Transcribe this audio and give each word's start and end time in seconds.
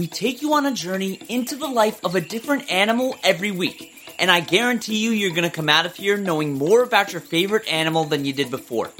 We 0.00 0.06
take 0.06 0.40
you 0.40 0.54
on 0.54 0.64
a 0.64 0.72
journey 0.72 1.20
into 1.28 1.56
the 1.56 1.68
life 1.68 2.02
of 2.02 2.14
a 2.14 2.22
different 2.22 2.72
animal 2.72 3.18
every 3.22 3.50
week, 3.50 3.92
and 4.18 4.30
I 4.30 4.40
guarantee 4.40 4.96
you 4.96 5.10
you're 5.10 5.34
going 5.34 5.42
to 5.42 5.54
come 5.54 5.68
out 5.68 5.84
of 5.84 5.94
here 5.94 6.16
knowing 6.16 6.54
more 6.54 6.82
about 6.82 7.12
your 7.12 7.20
favorite 7.20 7.68
animal 7.68 8.04
than 8.04 8.24
you 8.24 8.32
did 8.32 8.50
before. 8.50 8.90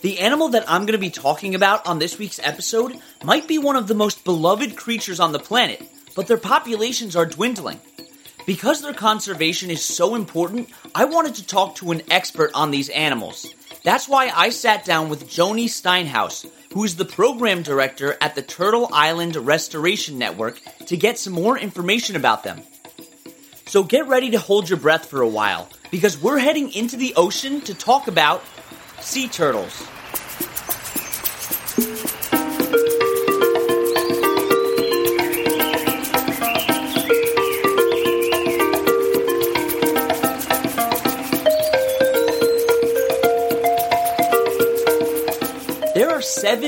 The 0.00 0.20
animal 0.20 0.48
that 0.48 0.64
I'm 0.66 0.86
going 0.86 0.94
to 0.94 0.98
be 0.98 1.10
talking 1.10 1.54
about 1.54 1.86
on 1.86 1.98
this 1.98 2.18
week's 2.18 2.40
episode 2.42 2.98
might 3.22 3.46
be 3.46 3.58
one 3.58 3.76
of 3.76 3.88
the 3.88 3.94
most 3.94 4.24
beloved 4.24 4.74
creatures 4.74 5.20
on 5.20 5.32
the 5.32 5.38
planet, 5.38 5.82
but 6.16 6.26
their 6.28 6.38
populations 6.38 7.14
are 7.14 7.26
dwindling. 7.26 7.78
Because 8.46 8.80
their 8.80 8.94
conservation 8.94 9.70
is 9.70 9.84
so 9.84 10.14
important, 10.14 10.70
I 10.94 11.04
wanted 11.04 11.34
to 11.34 11.46
talk 11.46 11.74
to 11.74 11.90
an 11.90 12.00
expert 12.10 12.52
on 12.54 12.70
these 12.70 12.88
animals. 12.88 13.52
That's 13.82 14.08
why 14.08 14.30
I 14.34 14.50
sat 14.50 14.84
down 14.84 15.08
with 15.08 15.28
Joanie 15.28 15.66
Steinhaus, 15.66 16.46
who 16.72 16.84
is 16.84 16.96
the 16.96 17.04
program 17.04 17.62
director 17.62 18.16
at 18.20 18.34
the 18.34 18.42
Turtle 18.42 18.88
Island 18.92 19.36
Restoration 19.36 20.18
Network, 20.18 20.60
to 20.86 20.96
get 20.96 21.18
some 21.18 21.32
more 21.32 21.58
information 21.58 22.14
about 22.14 22.44
them. 22.44 22.60
So 23.66 23.82
get 23.82 24.06
ready 24.06 24.30
to 24.32 24.38
hold 24.38 24.68
your 24.68 24.78
breath 24.78 25.06
for 25.06 25.22
a 25.22 25.28
while, 25.28 25.68
because 25.90 26.20
we're 26.20 26.38
heading 26.38 26.72
into 26.72 26.96
the 26.96 27.14
ocean 27.16 27.60
to 27.62 27.74
talk 27.74 28.06
about 28.06 28.42
sea 29.00 29.28
turtles. 29.28 29.86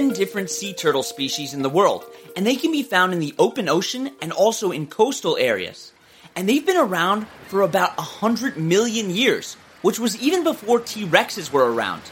Seven 0.02 0.16
different 0.16 0.50
sea 0.50 0.72
turtle 0.72 1.04
species 1.04 1.54
in 1.54 1.62
the 1.62 1.68
world, 1.68 2.04
and 2.34 2.44
they 2.44 2.56
can 2.56 2.72
be 2.72 2.82
found 2.82 3.12
in 3.12 3.20
the 3.20 3.36
open 3.38 3.68
ocean 3.68 4.10
and 4.20 4.32
also 4.32 4.72
in 4.72 4.88
coastal 4.88 5.36
areas. 5.36 5.92
And 6.34 6.48
they've 6.48 6.66
been 6.66 6.76
around 6.76 7.28
for 7.46 7.62
about 7.62 7.96
100 7.96 8.56
million 8.56 9.10
years, 9.10 9.54
which 9.80 10.00
was 10.00 10.20
even 10.20 10.42
before 10.42 10.80
T 10.80 11.06
Rexes 11.06 11.52
were 11.52 11.72
around. 11.72 12.02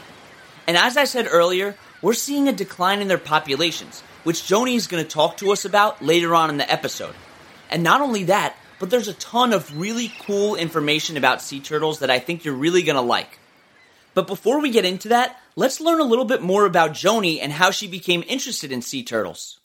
And 0.67 0.77
as 0.77 0.95
I 0.95 1.03
said 1.03 1.27
earlier, 1.29 1.75
we're 2.01 2.13
seeing 2.13 2.47
a 2.47 2.53
decline 2.53 3.01
in 3.01 3.09
their 3.09 3.17
populations, 3.17 3.99
which 4.23 4.47
Joanie 4.47 4.75
is 4.75 4.87
going 4.87 5.03
to 5.03 5.09
talk 5.09 5.35
to 5.37 5.51
us 5.51 5.65
about 5.65 6.01
later 6.01 6.33
on 6.33 6.49
in 6.49 6.55
the 6.55 6.71
episode. 6.71 7.13
And 7.69 7.83
not 7.83 7.99
only 7.99 8.23
that, 8.25 8.55
but 8.79 8.89
there's 8.89 9.09
a 9.09 9.13
ton 9.15 9.51
of 9.51 9.77
really 9.77 10.13
cool 10.21 10.55
information 10.55 11.17
about 11.17 11.41
sea 11.41 11.59
turtles 11.59 11.99
that 11.99 12.09
I 12.09 12.19
think 12.19 12.45
you're 12.45 12.53
really 12.53 12.83
going 12.83 12.95
to 12.95 13.01
like. 13.01 13.37
But 14.13 14.27
before 14.27 14.61
we 14.61 14.69
get 14.69 14.85
into 14.85 15.09
that, 15.09 15.37
let's 15.55 15.81
learn 15.81 15.99
a 15.99 16.05
little 16.05 16.25
bit 16.25 16.41
more 16.41 16.65
about 16.65 16.93
Joanie 16.93 17.39
and 17.39 17.51
how 17.51 17.71
she 17.71 17.87
became 17.87 18.23
interested 18.27 18.71
in 18.71 18.81
sea 18.81 19.03
turtles. 19.03 19.59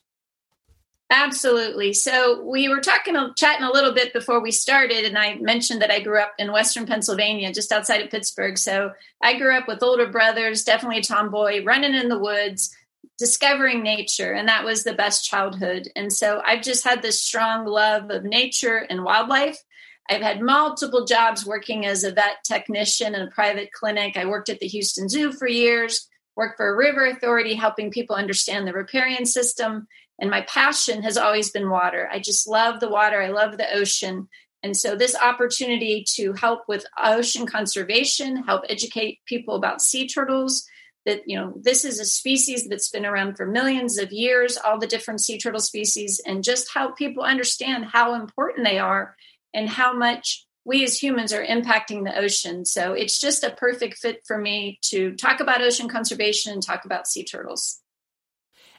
Absolutely. 1.08 1.92
So 1.92 2.42
we 2.42 2.68
were 2.68 2.80
talking, 2.80 3.14
chatting 3.36 3.64
a 3.64 3.70
little 3.70 3.92
bit 3.92 4.12
before 4.12 4.40
we 4.40 4.50
started, 4.50 5.04
and 5.04 5.16
I 5.16 5.36
mentioned 5.36 5.80
that 5.82 5.92
I 5.92 6.00
grew 6.00 6.18
up 6.20 6.32
in 6.36 6.50
Western 6.50 6.84
Pennsylvania, 6.84 7.52
just 7.52 7.70
outside 7.70 8.00
of 8.00 8.10
Pittsburgh. 8.10 8.58
So 8.58 8.90
I 9.22 9.38
grew 9.38 9.56
up 9.56 9.68
with 9.68 9.84
older 9.84 10.08
brothers, 10.08 10.64
definitely 10.64 10.98
a 10.98 11.02
tomboy, 11.02 11.62
running 11.64 11.94
in 11.94 12.08
the 12.08 12.18
woods, 12.18 12.74
discovering 13.18 13.84
nature, 13.84 14.32
and 14.32 14.48
that 14.48 14.64
was 14.64 14.82
the 14.82 14.94
best 14.94 15.24
childhood. 15.24 15.88
And 15.94 16.12
so 16.12 16.42
I've 16.44 16.62
just 16.62 16.82
had 16.82 17.02
this 17.02 17.20
strong 17.20 17.66
love 17.66 18.10
of 18.10 18.24
nature 18.24 18.78
and 18.78 19.04
wildlife. 19.04 19.62
I've 20.08 20.22
had 20.22 20.40
multiple 20.40 21.04
jobs 21.04 21.44
working 21.44 21.86
as 21.86 22.04
a 22.04 22.12
vet 22.12 22.44
technician 22.44 23.14
in 23.14 23.22
a 23.22 23.30
private 23.30 23.72
clinic. 23.72 24.16
I 24.16 24.26
worked 24.26 24.48
at 24.48 24.60
the 24.60 24.68
Houston 24.68 25.08
Zoo 25.08 25.32
for 25.32 25.48
years, 25.48 26.08
worked 26.36 26.56
for 26.56 26.68
a 26.68 26.76
river 26.76 27.06
authority, 27.06 27.54
helping 27.54 27.90
people 27.90 28.16
understand 28.16 28.66
the 28.66 28.72
riparian 28.72 29.26
system. 29.26 29.86
And 30.20 30.30
my 30.30 30.42
passion 30.42 31.02
has 31.02 31.16
always 31.16 31.50
been 31.50 31.70
water. 31.70 32.08
I 32.10 32.20
just 32.20 32.48
love 32.48 32.80
the 32.80 32.88
water, 32.88 33.20
I 33.20 33.28
love 33.28 33.58
the 33.58 33.72
ocean. 33.74 34.28
And 34.62 34.76
so, 34.76 34.96
this 34.96 35.14
opportunity 35.14 36.04
to 36.14 36.32
help 36.32 36.62
with 36.66 36.86
ocean 36.98 37.46
conservation, 37.46 38.44
help 38.44 38.64
educate 38.68 39.20
people 39.26 39.54
about 39.54 39.82
sea 39.82 40.08
turtles, 40.08 40.66
that 41.06 41.22
you 41.24 41.38
know 41.38 41.54
this 41.56 41.84
is 41.84 41.98
a 41.98 42.04
species 42.04 42.68
that's 42.68 42.90
been 42.90 43.06
around 43.06 43.36
for 43.36 43.46
millions 43.46 43.96
of 43.96 44.12
years 44.12 44.58
all 44.58 44.78
the 44.78 44.86
different 44.86 45.20
sea 45.20 45.38
turtle 45.38 45.60
species 45.60 46.20
and 46.26 46.44
just 46.44 46.74
help 46.74 46.98
people 46.98 47.22
understand 47.22 47.86
how 47.86 48.14
important 48.14 48.66
they 48.66 48.78
are 48.78 49.16
and 49.54 49.68
how 49.68 49.92
much 49.96 50.46
we 50.64 50.82
as 50.82 51.00
humans 51.00 51.32
are 51.32 51.44
impacting 51.44 52.04
the 52.04 52.18
ocean. 52.18 52.64
So 52.64 52.92
it's 52.92 53.20
just 53.20 53.44
a 53.44 53.50
perfect 53.50 53.98
fit 53.98 54.22
for 54.26 54.36
me 54.36 54.78
to 54.86 55.14
talk 55.14 55.40
about 55.40 55.62
ocean 55.62 55.88
conservation 55.88 56.52
and 56.52 56.62
talk 56.62 56.84
about 56.84 57.06
sea 57.06 57.24
turtles. 57.24 57.80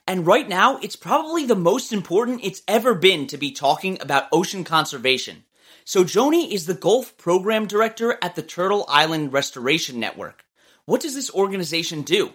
And 0.05 0.25
right 0.25 0.47
now, 0.47 0.77
it's 0.77 0.95
probably 0.95 1.45
the 1.45 1.55
most 1.55 1.91
important 1.91 2.41
it's 2.43 2.61
ever 2.67 2.93
been 2.93 3.27
to 3.27 3.37
be 3.37 3.51
talking 3.51 3.97
about 4.01 4.27
ocean 4.31 4.63
conservation. 4.63 5.43
So 5.83 6.03
Joanie 6.03 6.53
is 6.53 6.65
the 6.65 6.73
Gulf 6.73 7.17
Program 7.17 7.67
Director 7.67 8.17
at 8.21 8.35
the 8.35 8.41
Turtle 8.41 8.85
Island 8.89 9.31
Restoration 9.31 9.99
Network. 9.99 10.43
What 10.85 11.01
does 11.01 11.15
this 11.15 11.33
organization 11.33 12.01
do? 12.01 12.33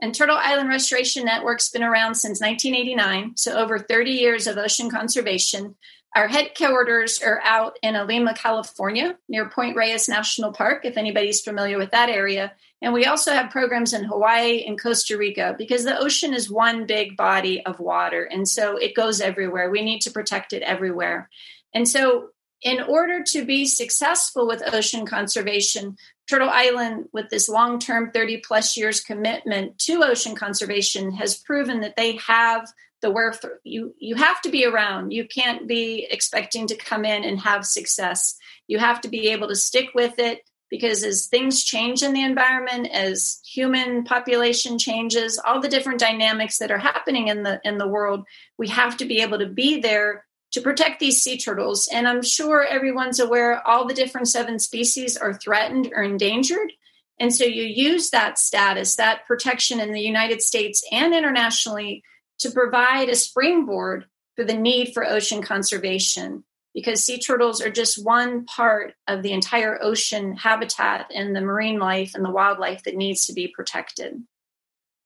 And 0.00 0.14
Turtle 0.14 0.36
Island 0.36 0.68
Restoration 0.68 1.24
Network's 1.24 1.70
been 1.70 1.82
around 1.82 2.16
since 2.16 2.40
1989, 2.40 3.36
so 3.36 3.56
over 3.56 3.78
30 3.78 4.10
years 4.10 4.46
of 4.46 4.58
ocean 4.58 4.90
conservation. 4.90 5.76
Our 6.14 6.28
headquarters 6.28 7.20
are 7.22 7.40
out 7.44 7.78
in 7.82 7.94
Olema, 7.94 8.34
California, 8.34 9.18
near 9.28 9.48
Point 9.48 9.76
Reyes 9.76 10.08
National 10.08 10.52
Park, 10.52 10.84
if 10.84 10.96
anybody's 10.96 11.42
familiar 11.42 11.76
with 11.76 11.90
that 11.90 12.08
area. 12.08 12.52
And 12.80 12.92
we 12.92 13.04
also 13.06 13.32
have 13.32 13.50
programs 13.50 13.92
in 13.92 14.04
Hawaii 14.04 14.64
and 14.66 14.80
Costa 14.80 15.16
Rica 15.16 15.54
because 15.58 15.84
the 15.84 15.98
ocean 15.98 16.32
is 16.32 16.50
one 16.50 16.86
big 16.86 17.16
body 17.16 17.64
of 17.64 17.80
water. 17.80 18.24
And 18.24 18.48
so 18.48 18.76
it 18.76 18.94
goes 18.94 19.20
everywhere. 19.20 19.70
We 19.70 19.82
need 19.82 20.00
to 20.02 20.10
protect 20.10 20.52
it 20.52 20.62
everywhere. 20.62 21.28
And 21.74 21.88
so, 21.88 22.30
in 22.62 22.80
order 22.80 23.22
to 23.22 23.44
be 23.44 23.66
successful 23.66 24.46
with 24.46 24.62
ocean 24.72 25.04
conservation, 25.04 25.96
Turtle 26.28 26.48
Island, 26.48 27.08
with 27.12 27.28
this 27.28 27.48
long 27.48 27.78
term 27.78 28.10
30 28.10 28.38
plus 28.38 28.76
years 28.76 29.00
commitment 29.00 29.78
to 29.80 30.02
ocean 30.02 30.34
conservation, 30.34 31.12
has 31.12 31.36
proven 31.36 31.80
that 31.80 31.96
they 31.96 32.16
have 32.26 32.72
the 33.06 33.12
where 33.12 33.32
you 33.62 33.94
you 33.98 34.16
have 34.16 34.42
to 34.42 34.50
be 34.50 34.66
around. 34.66 35.12
You 35.12 35.26
can't 35.28 35.68
be 35.68 36.06
expecting 36.10 36.66
to 36.66 36.76
come 36.76 37.04
in 37.04 37.22
and 37.24 37.38
have 37.40 37.64
success. 37.64 38.36
You 38.66 38.78
have 38.78 39.00
to 39.02 39.08
be 39.08 39.28
able 39.28 39.48
to 39.48 39.54
stick 39.54 39.90
with 39.94 40.18
it 40.18 40.40
because 40.70 41.04
as 41.04 41.26
things 41.26 41.62
change 41.62 42.02
in 42.02 42.12
the 42.12 42.24
environment 42.24 42.88
as 42.92 43.40
human 43.44 44.02
population 44.02 44.78
changes 44.78 45.38
all 45.38 45.60
the 45.60 45.68
different 45.68 46.00
dynamics 46.00 46.58
that 46.58 46.72
are 46.72 46.78
happening 46.78 47.28
in 47.28 47.44
the 47.44 47.60
in 47.62 47.78
the 47.78 47.86
world 47.86 48.24
we 48.58 48.66
have 48.66 48.96
to 48.96 49.04
be 49.04 49.22
able 49.22 49.38
to 49.38 49.46
be 49.46 49.80
there 49.80 50.24
to 50.52 50.60
protect 50.60 50.98
these 50.98 51.22
sea 51.22 51.38
turtles. 51.38 51.88
And 51.92 52.08
i'm 52.08 52.22
sure 52.22 52.64
everyone's 52.64 53.20
aware 53.20 53.66
all 53.66 53.86
the 53.86 53.94
different 53.94 54.28
seven 54.28 54.58
species 54.58 55.16
are 55.16 55.34
threatened 55.34 55.92
or 55.94 56.02
endangered. 56.02 56.72
And 57.18 57.34
so 57.34 57.44
you 57.44 57.62
use 57.62 58.10
that 58.10 58.38
status 58.38 58.96
that 58.96 59.26
protection 59.26 59.78
in 59.78 59.92
the 59.92 60.00
united 60.00 60.42
states 60.42 60.82
and 60.90 61.14
internationally 61.14 62.02
to 62.40 62.50
provide 62.50 63.08
a 63.08 63.16
springboard 63.16 64.06
for 64.34 64.44
the 64.44 64.56
need 64.56 64.92
for 64.92 65.06
ocean 65.06 65.42
conservation 65.42 66.44
because 66.74 67.02
sea 67.02 67.18
turtles 67.18 67.62
are 67.62 67.70
just 67.70 68.04
one 68.04 68.44
part 68.44 68.92
of 69.08 69.22
the 69.22 69.32
entire 69.32 69.82
ocean 69.82 70.36
habitat 70.36 71.10
and 71.14 71.34
the 71.34 71.40
marine 71.40 71.78
life 71.78 72.12
and 72.14 72.22
the 72.22 72.30
wildlife 72.30 72.82
that 72.84 72.94
needs 72.94 73.24
to 73.26 73.32
be 73.32 73.48
protected. 73.48 74.22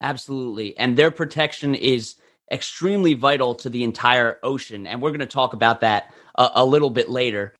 Absolutely. 0.00 0.76
And 0.76 0.96
their 0.96 1.12
protection 1.12 1.76
is 1.76 2.16
extremely 2.50 3.14
vital 3.14 3.54
to 3.54 3.70
the 3.70 3.84
entire 3.84 4.40
ocean. 4.42 4.86
And 4.88 5.00
we're 5.00 5.10
going 5.10 5.20
to 5.20 5.26
talk 5.26 5.52
about 5.52 5.82
that 5.82 6.12
a, 6.34 6.50
a 6.56 6.64
little 6.64 6.90
bit 6.90 7.08
later. 7.08 7.54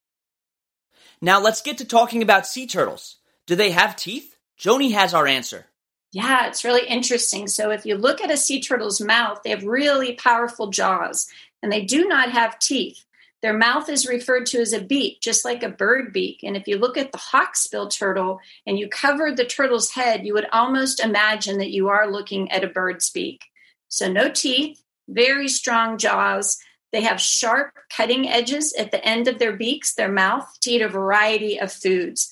Now, 1.23 1.41
let's 1.41 1.63
get 1.63 1.79
to 1.79 1.85
talking 1.85 2.23
about 2.23 2.49
sea 2.49 2.67
turtles. 2.67 3.19
Do 3.47 3.55
they 3.55 3.71
have 3.71 3.95
teeth? 3.95 4.37
Joanie 4.57 4.91
has 4.91 5.15
our 5.15 5.29
answer. 5.29 5.67
Yeah, 6.13 6.49
it's 6.49 6.65
really 6.65 6.87
interesting. 6.87 7.47
So 7.47 7.71
if 7.71 7.87
you 7.87 7.97
look 7.97 8.21
at 8.21 8.33
a 8.33 8.37
sea 8.37 8.61
turtle's 8.61 9.01
mouth, 9.01 9.43
they 9.43 9.51
have 9.51 9.65
really 9.65 10.15
powerful 10.15 10.69
jaws 10.69 11.29
and 11.63 11.71
they 11.71 11.85
do 11.85 12.09
not 12.09 12.33
have 12.33 12.59
teeth. 12.59 13.05
Their 13.43 13.57
mouth 13.57 13.89
is 13.89 14.07
referred 14.07 14.47
to 14.47 14.61
as 14.61 14.73
a 14.73 14.83
beak, 14.83 15.21
just 15.21 15.45
like 15.45 15.63
a 15.63 15.69
bird 15.71 16.13
beak. 16.13 16.41
And 16.43 16.57
if 16.57 16.69
you 16.69 16.77
look 16.77 16.99
at 16.99 17.13
the 17.13 17.19
hawksbill 17.19 17.91
turtle 17.91 18.41
and 18.67 18.79
you 18.79 18.89
covered 18.89 19.37
the 19.37 19.47
turtle's 19.47 19.93
head, 19.93 20.27
you 20.27 20.35
would 20.35 20.49
almost 20.53 21.01
imagine 21.01 21.59
that 21.59 21.71
you 21.71 21.89
are 21.89 22.11
looking 22.11 22.51
at 22.51 22.65
a 22.65 22.69
bird's 22.69 23.09
beak. 23.09 23.47
So 23.89 24.11
no 24.13 24.29
teeth, 24.31 24.83
very 25.09 25.49
strong 25.49 25.97
jaws. 25.97 26.59
They 26.93 27.01
have 27.03 27.21
sharp 27.21 27.73
cutting 27.97 28.29
edges 28.29 28.75
at 28.79 28.91
the 28.91 29.03
end 29.05 29.27
of 29.27 29.39
their 29.39 29.57
beaks, 29.57 29.95
their 29.95 30.11
mouth, 30.11 30.47
to 30.61 30.71
eat 30.71 30.83
a 30.83 30.89
variety 30.89 31.59
of 31.59 31.73
foods. 31.73 32.31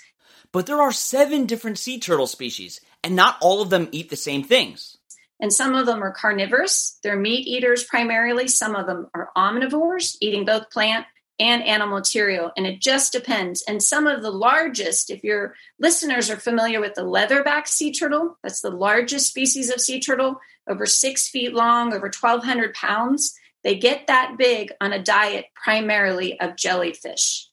But 0.58 0.66
there 0.66 0.82
are 0.82 0.90
seven 0.90 1.46
different 1.46 1.78
sea 1.78 2.00
turtle 2.00 2.26
species, 2.26 2.80
and 3.04 3.14
not 3.14 3.36
all 3.40 3.62
of 3.62 3.70
them 3.70 3.88
eat 3.92 4.10
the 4.10 4.16
same 4.16 4.42
things. 4.42 4.96
And 5.38 5.52
some 5.52 5.76
of 5.76 5.86
them 5.86 6.02
are 6.02 6.10
carnivorous. 6.10 6.98
They're 7.04 7.16
meat 7.16 7.46
eaters 7.46 7.84
primarily. 7.84 8.48
Some 8.48 8.74
of 8.74 8.88
them 8.88 9.06
are 9.14 9.30
omnivores, 9.36 10.16
eating 10.20 10.44
both 10.44 10.68
plant 10.72 11.06
and 11.38 11.62
animal 11.62 12.00
material. 12.00 12.50
And 12.56 12.66
it 12.66 12.80
just 12.80 13.12
depends. 13.12 13.62
And 13.68 13.80
some 13.80 14.08
of 14.08 14.20
the 14.20 14.32
largest, 14.32 15.10
if 15.10 15.22
your 15.22 15.54
listeners 15.78 16.28
are 16.28 16.36
familiar 16.36 16.80
with 16.80 16.94
the 16.94 17.02
leatherback 17.02 17.68
sea 17.68 17.92
turtle, 17.92 18.36
that's 18.42 18.60
the 18.60 18.72
largest 18.72 19.28
species 19.28 19.70
of 19.70 19.80
sea 19.80 20.00
turtle, 20.00 20.40
over 20.68 20.86
six 20.86 21.28
feet 21.28 21.54
long, 21.54 21.94
over 21.94 22.10
1,200 22.10 22.74
pounds. 22.74 23.32
They 23.62 23.76
get 23.76 24.08
that 24.08 24.34
big 24.36 24.72
on 24.80 24.92
a 24.92 25.00
diet 25.00 25.44
primarily 25.54 26.40
of 26.40 26.56
jellyfish. 26.56 27.48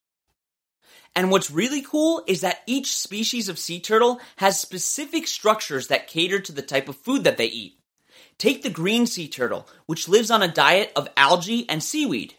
And 1.16 1.32
what's 1.32 1.50
really 1.50 1.82
cool 1.82 2.24
is 2.28 2.42
that 2.42 2.62
each 2.68 2.98
species 2.98 3.48
of 3.48 3.58
sea 3.58 3.80
turtle 3.80 4.20
has 4.38 4.60
specific 4.60 5.28
structures 5.28 5.88
that 5.88 6.08
cater 6.08 6.40
to 6.42 6.52
the 6.52 6.62
type 6.62 6.90
of 6.90 6.98
food 6.98 7.24
that 7.24 7.38
they 7.38 7.46
eat. 7.46 7.80
Take 8.38 8.64
the 8.64 8.70
green 8.70 9.08
sea 9.08 9.30
turtle, 9.30 9.68
which 9.86 10.10
lives 10.10 10.30
on 10.30 10.44
a 10.44 10.52
diet 10.52 10.92
of 10.96 11.08
algae 11.16 11.70
and 11.70 11.82
seaweed. 11.82 12.34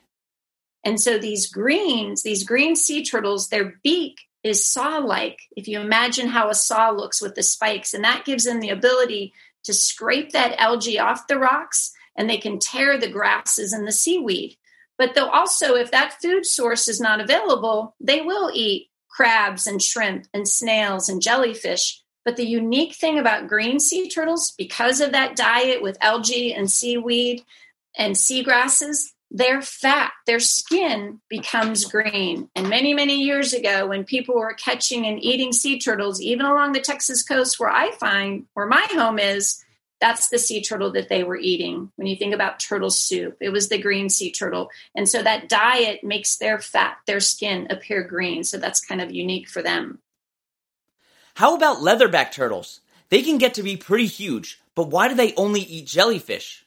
And 0.84 1.00
so 1.00 1.18
these 1.18 1.46
greens, 1.46 2.22
these 2.22 2.44
green 2.44 2.76
sea 2.76 3.02
turtles, 3.02 3.48
their 3.48 3.80
beak 3.82 4.20
is 4.42 4.64
saw 4.64 4.98
like. 4.98 5.40
If 5.56 5.68
you 5.68 5.80
imagine 5.80 6.28
how 6.28 6.50
a 6.50 6.54
saw 6.54 6.90
looks 6.90 7.20
with 7.20 7.34
the 7.34 7.42
spikes, 7.42 7.94
and 7.94 8.04
that 8.04 8.24
gives 8.26 8.44
them 8.44 8.60
the 8.60 8.68
ability 8.68 9.32
to 9.64 9.72
scrape 9.72 10.32
that 10.32 10.60
algae 10.60 10.98
off 10.98 11.26
the 11.26 11.38
rocks 11.38 11.92
and 12.16 12.30
they 12.30 12.38
can 12.38 12.58
tear 12.58 12.98
the 12.98 13.10
grasses 13.10 13.72
and 13.72 13.86
the 13.86 13.92
seaweed. 13.92 14.56
But 14.98 15.14
they'll 15.14 15.26
also, 15.26 15.74
if 15.74 15.90
that 15.90 16.20
food 16.22 16.46
source 16.46 16.88
is 16.88 17.00
not 17.00 17.20
available, 17.20 17.94
they 18.00 18.20
will 18.22 18.50
eat 18.52 18.88
crabs 19.10 19.66
and 19.66 19.82
shrimp 19.82 20.26
and 20.32 20.48
snails 20.48 21.08
and 21.08 21.22
jellyfish. 21.22 22.02
But 22.24 22.36
the 22.36 22.46
unique 22.46 22.94
thing 22.96 23.18
about 23.18 23.48
green 23.48 23.78
sea 23.78 24.08
turtles, 24.08 24.52
because 24.58 25.00
of 25.00 25.12
that 25.12 25.36
diet 25.36 25.80
with 25.80 25.96
algae 26.00 26.52
and 26.52 26.70
seaweed 26.70 27.42
and 27.96 28.14
seagrasses, 28.14 29.12
their 29.30 29.60
fat, 29.60 30.12
their 30.26 30.40
skin 30.40 31.20
becomes 31.28 31.84
green. 31.84 32.48
And 32.54 32.68
many, 32.68 32.94
many 32.94 33.22
years 33.22 33.52
ago, 33.52 33.86
when 33.86 34.04
people 34.04 34.36
were 34.36 34.54
catching 34.54 35.06
and 35.06 35.22
eating 35.22 35.52
sea 35.52 35.78
turtles, 35.78 36.20
even 36.20 36.46
along 36.46 36.72
the 36.72 36.80
Texas 36.80 37.22
coast 37.22 37.58
where 37.58 37.70
I 37.70 37.90
find 37.92 38.46
where 38.54 38.66
my 38.66 38.86
home 38.92 39.18
is, 39.18 39.64
that's 40.00 40.28
the 40.28 40.38
sea 40.38 40.62
turtle 40.62 40.92
that 40.92 41.08
they 41.08 41.24
were 41.24 41.36
eating. 41.36 41.90
When 41.96 42.06
you 42.06 42.16
think 42.16 42.34
about 42.34 42.60
turtle 42.60 42.90
soup, 42.90 43.36
it 43.40 43.50
was 43.50 43.68
the 43.68 43.78
green 43.78 44.10
sea 44.10 44.30
turtle. 44.30 44.68
And 44.94 45.08
so 45.08 45.22
that 45.22 45.48
diet 45.48 46.04
makes 46.04 46.36
their 46.36 46.58
fat, 46.58 46.98
their 47.06 47.20
skin 47.20 47.66
appear 47.70 48.02
green. 48.02 48.44
So 48.44 48.58
that's 48.58 48.84
kind 48.84 49.00
of 49.00 49.10
unique 49.10 49.48
for 49.48 49.62
them. 49.62 50.00
How 51.36 51.54
about 51.54 51.78
leatherback 51.78 52.32
turtles? 52.32 52.80
They 53.08 53.22
can 53.22 53.38
get 53.38 53.54
to 53.54 53.62
be 53.62 53.76
pretty 53.76 54.06
huge, 54.06 54.60
but 54.74 54.88
why 54.88 55.08
do 55.08 55.14
they 55.14 55.34
only 55.34 55.60
eat 55.60 55.86
jellyfish? 55.86 56.64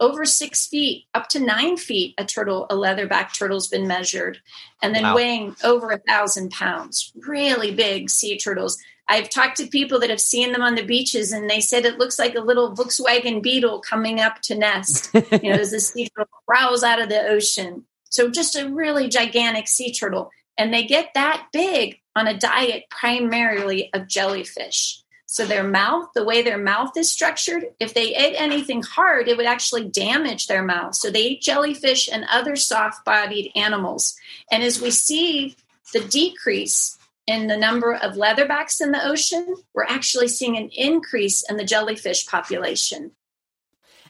Over 0.00 0.24
six 0.24 0.66
feet, 0.66 1.04
up 1.14 1.28
to 1.28 1.38
nine 1.38 1.76
feet, 1.76 2.14
a 2.18 2.24
turtle, 2.24 2.66
a 2.70 2.74
leatherback 2.74 3.36
turtle's 3.36 3.68
been 3.68 3.86
measured, 3.86 4.38
and 4.82 4.94
then 4.94 5.02
wow. 5.02 5.14
weighing 5.14 5.54
over 5.62 5.90
a 5.90 5.98
thousand 5.98 6.50
pounds. 6.50 7.12
Really 7.26 7.72
big 7.72 8.10
sea 8.10 8.38
turtles. 8.38 8.78
I've 9.12 9.28
talked 9.28 9.58
to 9.58 9.66
people 9.66 10.00
that 10.00 10.08
have 10.08 10.22
seen 10.22 10.52
them 10.52 10.62
on 10.62 10.74
the 10.74 10.86
beaches, 10.86 11.32
and 11.32 11.50
they 11.50 11.60
said 11.60 11.84
it 11.84 11.98
looks 11.98 12.18
like 12.18 12.34
a 12.34 12.40
little 12.40 12.74
Volkswagen 12.74 13.42
Beetle 13.42 13.80
coming 13.80 14.20
up 14.20 14.40
to 14.44 14.56
nest. 14.56 15.10
you 15.14 15.50
know, 15.50 15.60
as 15.60 15.70
this 15.70 15.90
sea 15.90 16.08
turtle 16.08 16.32
crawls 16.48 16.82
out 16.82 16.98
of 16.98 17.10
the 17.10 17.20
ocean. 17.20 17.84
So 18.08 18.30
just 18.30 18.56
a 18.56 18.70
really 18.70 19.10
gigantic 19.10 19.68
sea 19.68 19.92
turtle, 19.92 20.30
and 20.56 20.72
they 20.72 20.84
get 20.84 21.10
that 21.12 21.48
big 21.52 22.00
on 22.16 22.26
a 22.26 22.38
diet 22.38 22.84
primarily 22.88 23.92
of 23.92 24.08
jellyfish. 24.08 25.02
So 25.26 25.44
their 25.44 25.62
mouth, 25.62 26.08
the 26.14 26.24
way 26.24 26.40
their 26.40 26.56
mouth 26.56 26.96
is 26.96 27.12
structured, 27.12 27.66
if 27.78 27.92
they 27.92 28.14
ate 28.14 28.40
anything 28.40 28.82
hard, 28.82 29.28
it 29.28 29.36
would 29.36 29.44
actually 29.44 29.90
damage 29.90 30.46
their 30.46 30.62
mouth. 30.62 30.94
So 30.94 31.10
they 31.10 31.22
eat 31.22 31.42
jellyfish 31.42 32.08
and 32.10 32.24
other 32.30 32.56
soft-bodied 32.56 33.52
animals. 33.54 34.16
And 34.50 34.62
as 34.62 34.80
we 34.80 34.90
see 34.90 35.56
the 35.92 36.00
decrease 36.00 36.96
in 37.26 37.46
the 37.46 37.56
number 37.56 37.94
of 37.94 38.14
leatherbacks 38.14 38.80
in 38.80 38.92
the 38.92 39.06
ocean, 39.06 39.54
we're 39.74 39.84
actually 39.84 40.28
seeing 40.28 40.56
an 40.56 40.70
increase 40.72 41.48
in 41.48 41.56
the 41.56 41.64
jellyfish 41.64 42.26
population. 42.26 43.12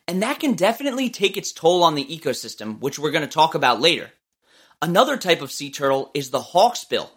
And 0.08 0.22
that 0.22 0.40
can 0.40 0.54
definitely 0.54 1.10
take 1.10 1.36
its 1.36 1.52
toll 1.52 1.84
on 1.84 1.94
the 1.94 2.04
ecosystem, 2.04 2.80
which 2.80 2.98
we're 2.98 3.12
going 3.12 3.26
to 3.26 3.32
talk 3.32 3.54
about 3.54 3.80
later. 3.80 4.10
Another 4.80 5.16
type 5.16 5.42
of 5.42 5.52
sea 5.52 5.70
turtle 5.70 6.10
is 6.14 6.30
the 6.30 6.40
hawksbill. 6.40 7.08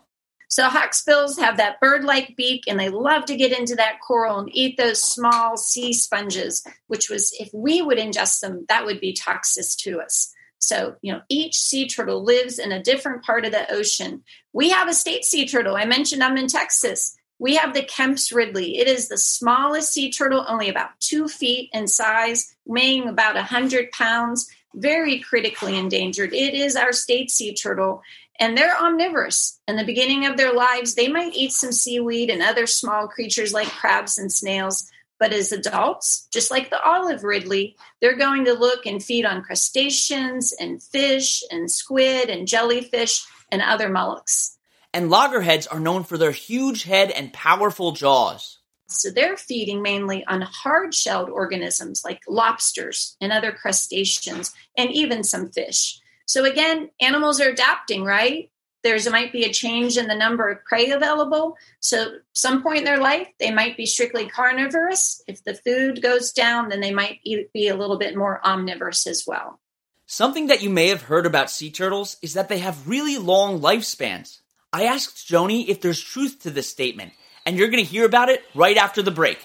So, 0.47 0.67
hawksbills 0.69 1.39
have 1.39 1.57
that 1.57 1.81
bird 1.81 2.03
like 2.03 2.35
beak 2.37 2.65
and 2.67 2.79
they 2.79 2.89
love 2.89 3.25
to 3.25 3.35
get 3.35 3.57
into 3.57 3.75
that 3.75 3.99
coral 4.05 4.39
and 4.39 4.49
eat 4.53 4.77
those 4.77 5.01
small 5.01 5.57
sea 5.57 5.91
sponges, 5.91 6.65
which 6.85 7.09
was, 7.09 7.35
if 7.39 7.49
we 7.51 7.81
would 7.81 7.97
ingest 7.97 8.41
them, 8.41 8.65
that 8.69 8.85
would 8.85 8.99
be 8.99 9.13
toxic 9.13 9.65
to 9.79 9.99
us. 9.99 10.31
So, 10.65 10.95
you 11.01 11.13
know, 11.13 11.21
each 11.29 11.59
sea 11.59 11.87
turtle 11.87 12.23
lives 12.23 12.57
in 12.57 12.71
a 12.71 12.81
different 12.81 13.23
part 13.23 13.45
of 13.45 13.51
the 13.51 13.71
ocean. 13.71 14.23
We 14.51 14.69
have 14.71 14.87
a 14.87 14.93
state 14.93 15.23
sea 15.23 15.47
turtle. 15.47 15.75
I 15.75 15.85
mentioned 15.85 16.23
I'm 16.23 16.37
in 16.37 16.47
Texas. 16.47 17.15
We 17.37 17.55
have 17.57 17.73
the 17.73 17.83
Kemp's 17.83 18.31
Ridley. 18.31 18.77
It 18.79 18.87
is 18.87 19.07
the 19.07 19.17
smallest 19.17 19.93
sea 19.93 20.11
turtle, 20.11 20.43
only 20.47 20.69
about 20.69 20.99
two 20.99 21.27
feet 21.27 21.69
in 21.71 21.87
size, 21.87 22.55
weighing 22.65 23.07
about 23.07 23.35
100 23.35 23.91
pounds, 23.91 24.49
very 24.73 25.19
critically 25.19 25.77
endangered. 25.77 26.33
It 26.33 26.53
is 26.55 26.75
our 26.75 26.93
state 26.93 27.29
sea 27.29 27.53
turtle, 27.53 28.01
and 28.39 28.57
they're 28.57 28.75
omnivorous. 28.75 29.59
In 29.67 29.75
the 29.75 29.85
beginning 29.85 30.25
of 30.25 30.35
their 30.35 30.53
lives, 30.53 30.95
they 30.95 31.09
might 31.09 31.35
eat 31.35 31.51
some 31.51 31.71
seaweed 31.71 32.29
and 32.31 32.41
other 32.41 32.65
small 32.65 33.07
creatures 33.07 33.53
like 33.53 33.67
crabs 33.67 34.17
and 34.17 34.31
snails. 34.31 34.89
But 35.19 35.31
as 35.31 35.51
adults, 35.51 36.27
just 36.31 36.51
like 36.51 36.69
the 36.69 36.81
olive 36.81 37.23
ridley, 37.23 37.77
they're 38.01 38.17
going 38.17 38.45
to 38.45 38.53
look 38.53 38.85
and 38.85 39.01
feed 39.01 39.25
on 39.25 39.43
crustaceans 39.43 40.53
and 40.59 40.83
fish 40.83 41.43
and 41.49 41.71
squid 41.71 42.29
and 42.29 42.47
jellyfish 42.47 43.25
and 43.51 43.61
other 43.61 43.89
mollusks. 43.89 44.57
And 44.93 45.09
loggerheads 45.09 45.67
are 45.67 45.79
known 45.79 46.03
for 46.03 46.17
their 46.17 46.31
huge 46.31 46.83
head 46.83 47.11
and 47.11 47.31
powerful 47.33 47.91
jaws. 47.91 48.59
So 48.87 49.09
they're 49.09 49.37
feeding 49.37 49.81
mainly 49.81 50.23
on 50.25 50.41
hard 50.41 50.93
shelled 50.93 51.29
organisms 51.29 52.03
like 52.05 52.21
lobsters 52.27 53.17
and 53.19 53.31
other 53.31 53.51
crustaceans 53.51 54.53
and 54.77 54.91
even 54.91 55.23
some 55.23 55.49
fish. 55.49 55.99
So 56.27 56.45
again, 56.45 56.89
animals 57.01 57.41
are 57.41 57.49
adapting, 57.49 58.03
right? 58.03 58.51
There's 58.85 59.09
might 59.09 59.31
be 59.31 59.45
a 59.45 59.51
change 59.51 59.97
in 59.97 60.07
the 60.07 60.13
number 60.13 60.47
of 60.47 60.63
prey 60.63 60.91
available. 60.91 61.57
So, 61.79 62.19
some 62.33 62.61
point 62.61 62.77
in 62.77 62.83
their 62.83 62.99
life, 62.99 63.27
they 63.39 63.49
might 63.49 63.75
be 63.75 63.87
strictly 63.87 64.29
carnivorous. 64.29 65.23
If 65.27 65.43
the 65.43 65.55
food 65.55 66.03
goes 66.03 66.31
down, 66.31 66.69
then 66.69 66.81
they 66.81 66.93
might 66.93 67.19
be 67.23 67.67
a 67.67 67.75
little 67.75 67.97
bit 67.97 68.15
more 68.15 68.39
omnivorous 68.45 69.07
as 69.07 69.23
well. 69.25 69.59
Something 70.05 70.47
that 70.47 70.61
you 70.61 70.69
may 70.69 70.89
have 70.89 71.01
heard 71.01 71.25
about 71.25 71.49
sea 71.49 71.71
turtles 71.71 72.17
is 72.21 72.35
that 72.35 72.47
they 72.47 72.59
have 72.59 72.87
really 72.87 73.17
long 73.17 73.59
lifespans. 73.59 74.41
I 74.71 74.83
asked 74.83 75.25
Joanie 75.25 75.67
if 75.67 75.81
there's 75.81 75.99
truth 75.99 76.43
to 76.43 76.51
this 76.51 76.69
statement, 76.69 77.13
and 77.43 77.57
you're 77.57 77.69
going 77.69 77.83
to 77.83 77.91
hear 77.91 78.05
about 78.05 78.29
it 78.29 78.43
right 78.53 78.77
after 78.77 79.01
the 79.01 79.09
break. 79.09 79.39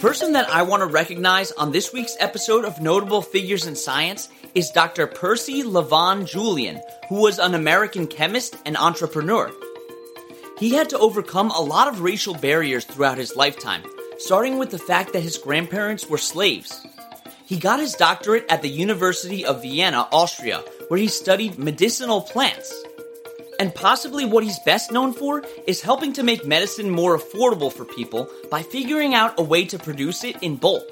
Person 0.00 0.32
that 0.32 0.48
I 0.48 0.62
want 0.62 0.80
to 0.80 0.86
recognize 0.86 1.52
on 1.52 1.72
this 1.72 1.92
week's 1.92 2.16
episode 2.20 2.64
of 2.64 2.80
Notable 2.80 3.20
Figures 3.20 3.66
in 3.66 3.76
Science 3.76 4.30
is 4.54 4.70
Dr. 4.70 5.06
Percy 5.06 5.62
Lavon 5.62 6.26
Julian, 6.26 6.80
who 7.10 7.16
was 7.16 7.38
an 7.38 7.54
American 7.54 8.06
chemist 8.06 8.56
and 8.64 8.78
entrepreneur. 8.78 9.50
He 10.58 10.70
had 10.70 10.88
to 10.88 10.98
overcome 10.98 11.50
a 11.50 11.60
lot 11.60 11.86
of 11.86 12.00
racial 12.00 12.32
barriers 12.32 12.86
throughout 12.86 13.18
his 13.18 13.36
lifetime, 13.36 13.82
starting 14.16 14.56
with 14.56 14.70
the 14.70 14.78
fact 14.78 15.12
that 15.12 15.22
his 15.22 15.36
grandparents 15.36 16.08
were 16.08 16.16
slaves. 16.16 16.86
He 17.44 17.58
got 17.58 17.78
his 17.78 17.92
doctorate 17.92 18.46
at 18.48 18.62
the 18.62 18.70
University 18.70 19.44
of 19.44 19.60
Vienna, 19.60 20.08
Austria, 20.12 20.64
where 20.88 20.98
he 20.98 21.08
studied 21.08 21.58
medicinal 21.58 22.22
plants. 22.22 22.72
And 23.60 23.74
possibly 23.74 24.24
what 24.24 24.42
he's 24.42 24.58
best 24.60 24.90
known 24.90 25.12
for 25.12 25.44
is 25.66 25.82
helping 25.82 26.14
to 26.14 26.22
make 26.22 26.46
medicine 26.46 26.88
more 26.88 27.18
affordable 27.18 27.70
for 27.70 27.84
people 27.84 28.26
by 28.50 28.62
figuring 28.62 29.14
out 29.14 29.38
a 29.38 29.42
way 29.42 29.66
to 29.66 29.78
produce 29.78 30.24
it 30.24 30.42
in 30.42 30.56
bulk. 30.56 30.90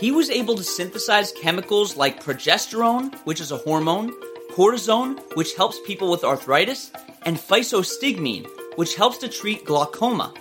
He 0.00 0.10
was 0.10 0.28
able 0.28 0.56
to 0.56 0.64
synthesize 0.64 1.30
chemicals 1.30 1.96
like 1.96 2.20
progesterone, 2.20 3.14
which 3.24 3.40
is 3.40 3.52
a 3.52 3.56
hormone, 3.56 4.12
cortisone, 4.50 5.20
which 5.36 5.54
helps 5.54 5.78
people 5.86 6.10
with 6.10 6.24
arthritis, 6.24 6.90
and 7.24 7.36
physostigmine, 7.36 8.48
which 8.74 8.96
helps 8.96 9.18
to 9.18 9.28
treat 9.28 9.64
glaucoma. 9.64 10.34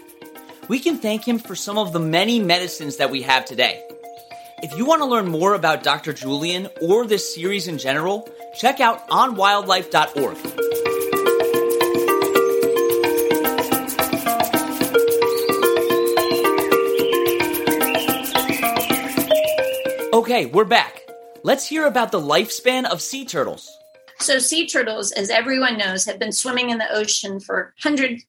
We 0.67 0.79
can 0.79 0.97
thank 0.97 1.27
him 1.27 1.37
for 1.37 1.55
some 1.55 1.77
of 1.77 1.93
the 1.93 1.99
many 1.99 2.39
medicines 2.39 2.97
that 2.97 3.11
we 3.11 3.21
have 3.21 3.45
today. 3.45 3.85
If 4.63 4.75
you 4.75 4.85
want 4.85 5.03
to 5.03 5.07
learn 5.07 5.27
more 5.27 5.53
about 5.53 5.83
Dr. 5.83 6.11
Julian 6.11 6.69
or 6.81 7.05
this 7.05 7.35
series 7.35 7.67
in 7.67 7.77
general, 7.77 8.27
check 8.57 8.79
out 8.79 9.07
onwildlife.org. 9.09 10.90
Okay, 20.31 20.45
we're 20.45 20.63
back. 20.63 21.01
Let's 21.43 21.67
hear 21.67 21.85
about 21.85 22.13
the 22.13 22.21
lifespan 22.21 22.85
of 22.85 23.01
sea 23.01 23.25
turtles. 23.25 23.69
So, 24.21 24.39
sea 24.39 24.65
turtles, 24.65 25.11
as 25.11 25.29
everyone 25.29 25.77
knows, 25.77 26.05
have 26.05 26.19
been 26.19 26.31
swimming 26.31 26.69
in 26.69 26.77
the 26.77 26.89
ocean 26.89 27.41
for 27.41 27.73
100 27.83 28.21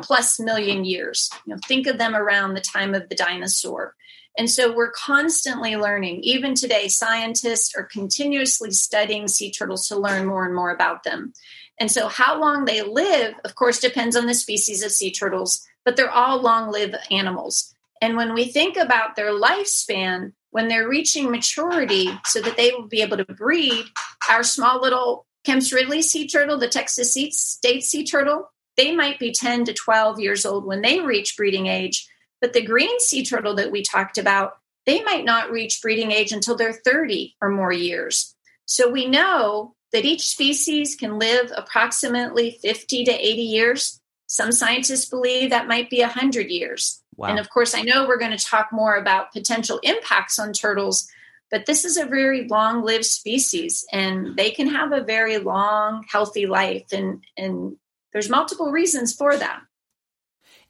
plus 0.00 0.40
million 0.40 0.86
years. 0.86 1.28
You 1.44 1.52
know, 1.52 1.60
think 1.68 1.86
of 1.86 1.98
them 1.98 2.16
around 2.16 2.54
the 2.54 2.62
time 2.62 2.94
of 2.94 3.10
the 3.10 3.14
dinosaur. 3.14 3.94
And 4.38 4.48
so 4.48 4.74
we're 4.74 4.90
constantly 4.90 5.76
learning. 5.76 6.20
Even 6.22 6.54
today, 6.54 6.88
scientists 6.88 7.74
are 7.76 7.84
continuously 7.84 8.70
studying 8.70 9.28
sea 9.28 9.52
turtles 9.52 9.86
to 9.88 9.98
learn 9.98 10.24
more 10.24 10.46
and 10.46 10.54
more 10.54 10.70
about 10.70 11.02
them. 11.04 11.34
And 11.78 11.90
so, 11.90 12.08
how 12.08 12.40
long 12.40 12.64
they 12.64 12.80
live, 12.80 13.34
of 13.44 13.54
course, 13.54 13.80
depends 13.80 14.16
on 14.16 14.24
the 14.24 14.32
species 14.32 14.82
of 14.82 14.92
sea 14.92 15.12
turtles, 15.12 15.62
but 15.84 15.94
they're 15.94 16.10
all 16.10 16.40
long 16.40 16.72
lived 16.72 16.96
animals. 17.10 17.74
And 18.00 18.16
when 18.16 18.32
we 18.32 18.46
think 18.46 18.78
about 18.78 19.14
their 19.14 19.30
lifespan, 19.30 20.32
when 20.50 20.68
they're 20.68 20.88
reaching 20.88 21.30
maturity 21.30 22.08
so 22.24 22.40
that 22.40 22.56
they 22.56 22.72
will 22.72 22.88
be 22.88 23.02
able 23.02 23.16
to 23.16 23.24
breed, 23.24 23.84
our 24.30 24.42
small 24.42 24.80
little 24.80 25.26
Kemp's 25.44 25.72
Ridley 25.72 26.02
sea 26.02 26.28
turtle, 26.28 26.58
the 26.58 26.68
Texas 26.68 27.12
state 27.12 27.82
sea 27.82 28.04
turtle, 28.04 28.50
they 28.76 28.94
might 28.94 29.18
be 29.18 29.32
10 29.32 29.64
to 29.66 29.72
12 29.72 30.20
years 30.20 30.44
old 30.44 30.64
when 30.64 30.82
they 30.82 31.00
reach 31.00 31.36
breeding 31.36 31.66
age. 31.66 32.08
But 32.40 32.52
the 32.52 32.62
green 32.62 33.00
sea 33.00 33.24
turtle 33.24 33.54
that 33.56 33.70
we 33.70 33.82
talked 33.82 34.18
about, 34.18 34.54
they 34.86 35.02
might 35.02 35.24
not 35.24 35.50
reach 35.50 35.82
breeding 35.82 36.12
age 36.12 36.32
until 36.32 36.56
they're 36.56 36.72
30 36.72 37.36
or 37.40 37.50
more 37.50 37.72
years. 37.72 38.34
So 38.66 38.88
we 38.88 39.06
know 39.06 39.74
that 39.92 40.04
each 40.04 40.28
species 40.28 40.94
can 40.94 41.18
live 41.18 41.52
approximately 41.56 42.58
50 42.62 43.04
to 43.04 43.12
80 43.12 43.42
years. 43.42 44.00
Some 44.26 44.52
scientists 44.52 45.06
believe 45.06 45.50
that 45.50 45.68
might 45.68 45.90
be 45.90 46.00
100 46.00 46.48
years. 46.48 47.02
Wow. 47.20 47.28
And 47.28 47.38
of 47.38 47.50
course, 47.50 47.74
I 47.74 47.82
know 47.82 48.08
we're 48.08 48.18
going 48.18 48.34
to 48.34 48.42
talk 48.42 48.70
more 48.72 48.96
about 48.96 49.30
potential 49.30 49.78
impacts 49.82 50.38
on 50.38 50.54
turtles, 50.54 51.06
but 51.50 51.66
this 51.66 51.84
is 51.84 51.98
a 51.98 52.06
very 52.06 52.48
long 52.48 52.82
lived 52.82 53.04
species 53.04 53.84
and 53.92 54.38
they 54.38 54.50
can 54.50 54.68
have 54.68 54.92
a 54.92 55.02
very 55.02 55.36
long, 55.36 56.02
healthy 56.10 56.46
life. 56.46 56.86
And, 56.92 57.22
and 57.36 57.76
there's 58.14 58.30
multiple 58.30 58.70
reasons 58.70 59.12
for 59.12 59.36
that. 59.36 59.60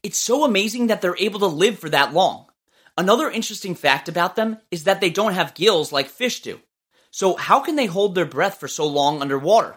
It's 0.02 0.18
so 0.18 0.44
amazing 0.44 0.88
that 0.88 1.00
they're 1.00 1.16
able 1.20 1.38
to 1.38 1.46
live 1.46 1.78
for 1.78 1.88
that 1.90 2.12
long. 2.12 2.46
Another 2.98 3.30
interesting 3.30 3.76
fact 3.76 4.08
about 4.08 4.34
them 4.34 4.58
is 4.72 4.84
that 4.84 5.00
they 5.00 5.10
don't 5.10 5.34
have 5.34 5.54
gills 5.54 5.92
like 5.92 6.08
fish 6.08 6.42
do. 6.42 6.58
So, 7.12 7.36
how 7.36 7.60
can 7.60 7.76
they 7.76 7.86
hold 7.86 8.16
their 8.16 8.26
breath 8.26 8.58
for 8.58 8.66
so 8.66 8.88
long 8.88 9.22
underwater? 9.22 9.76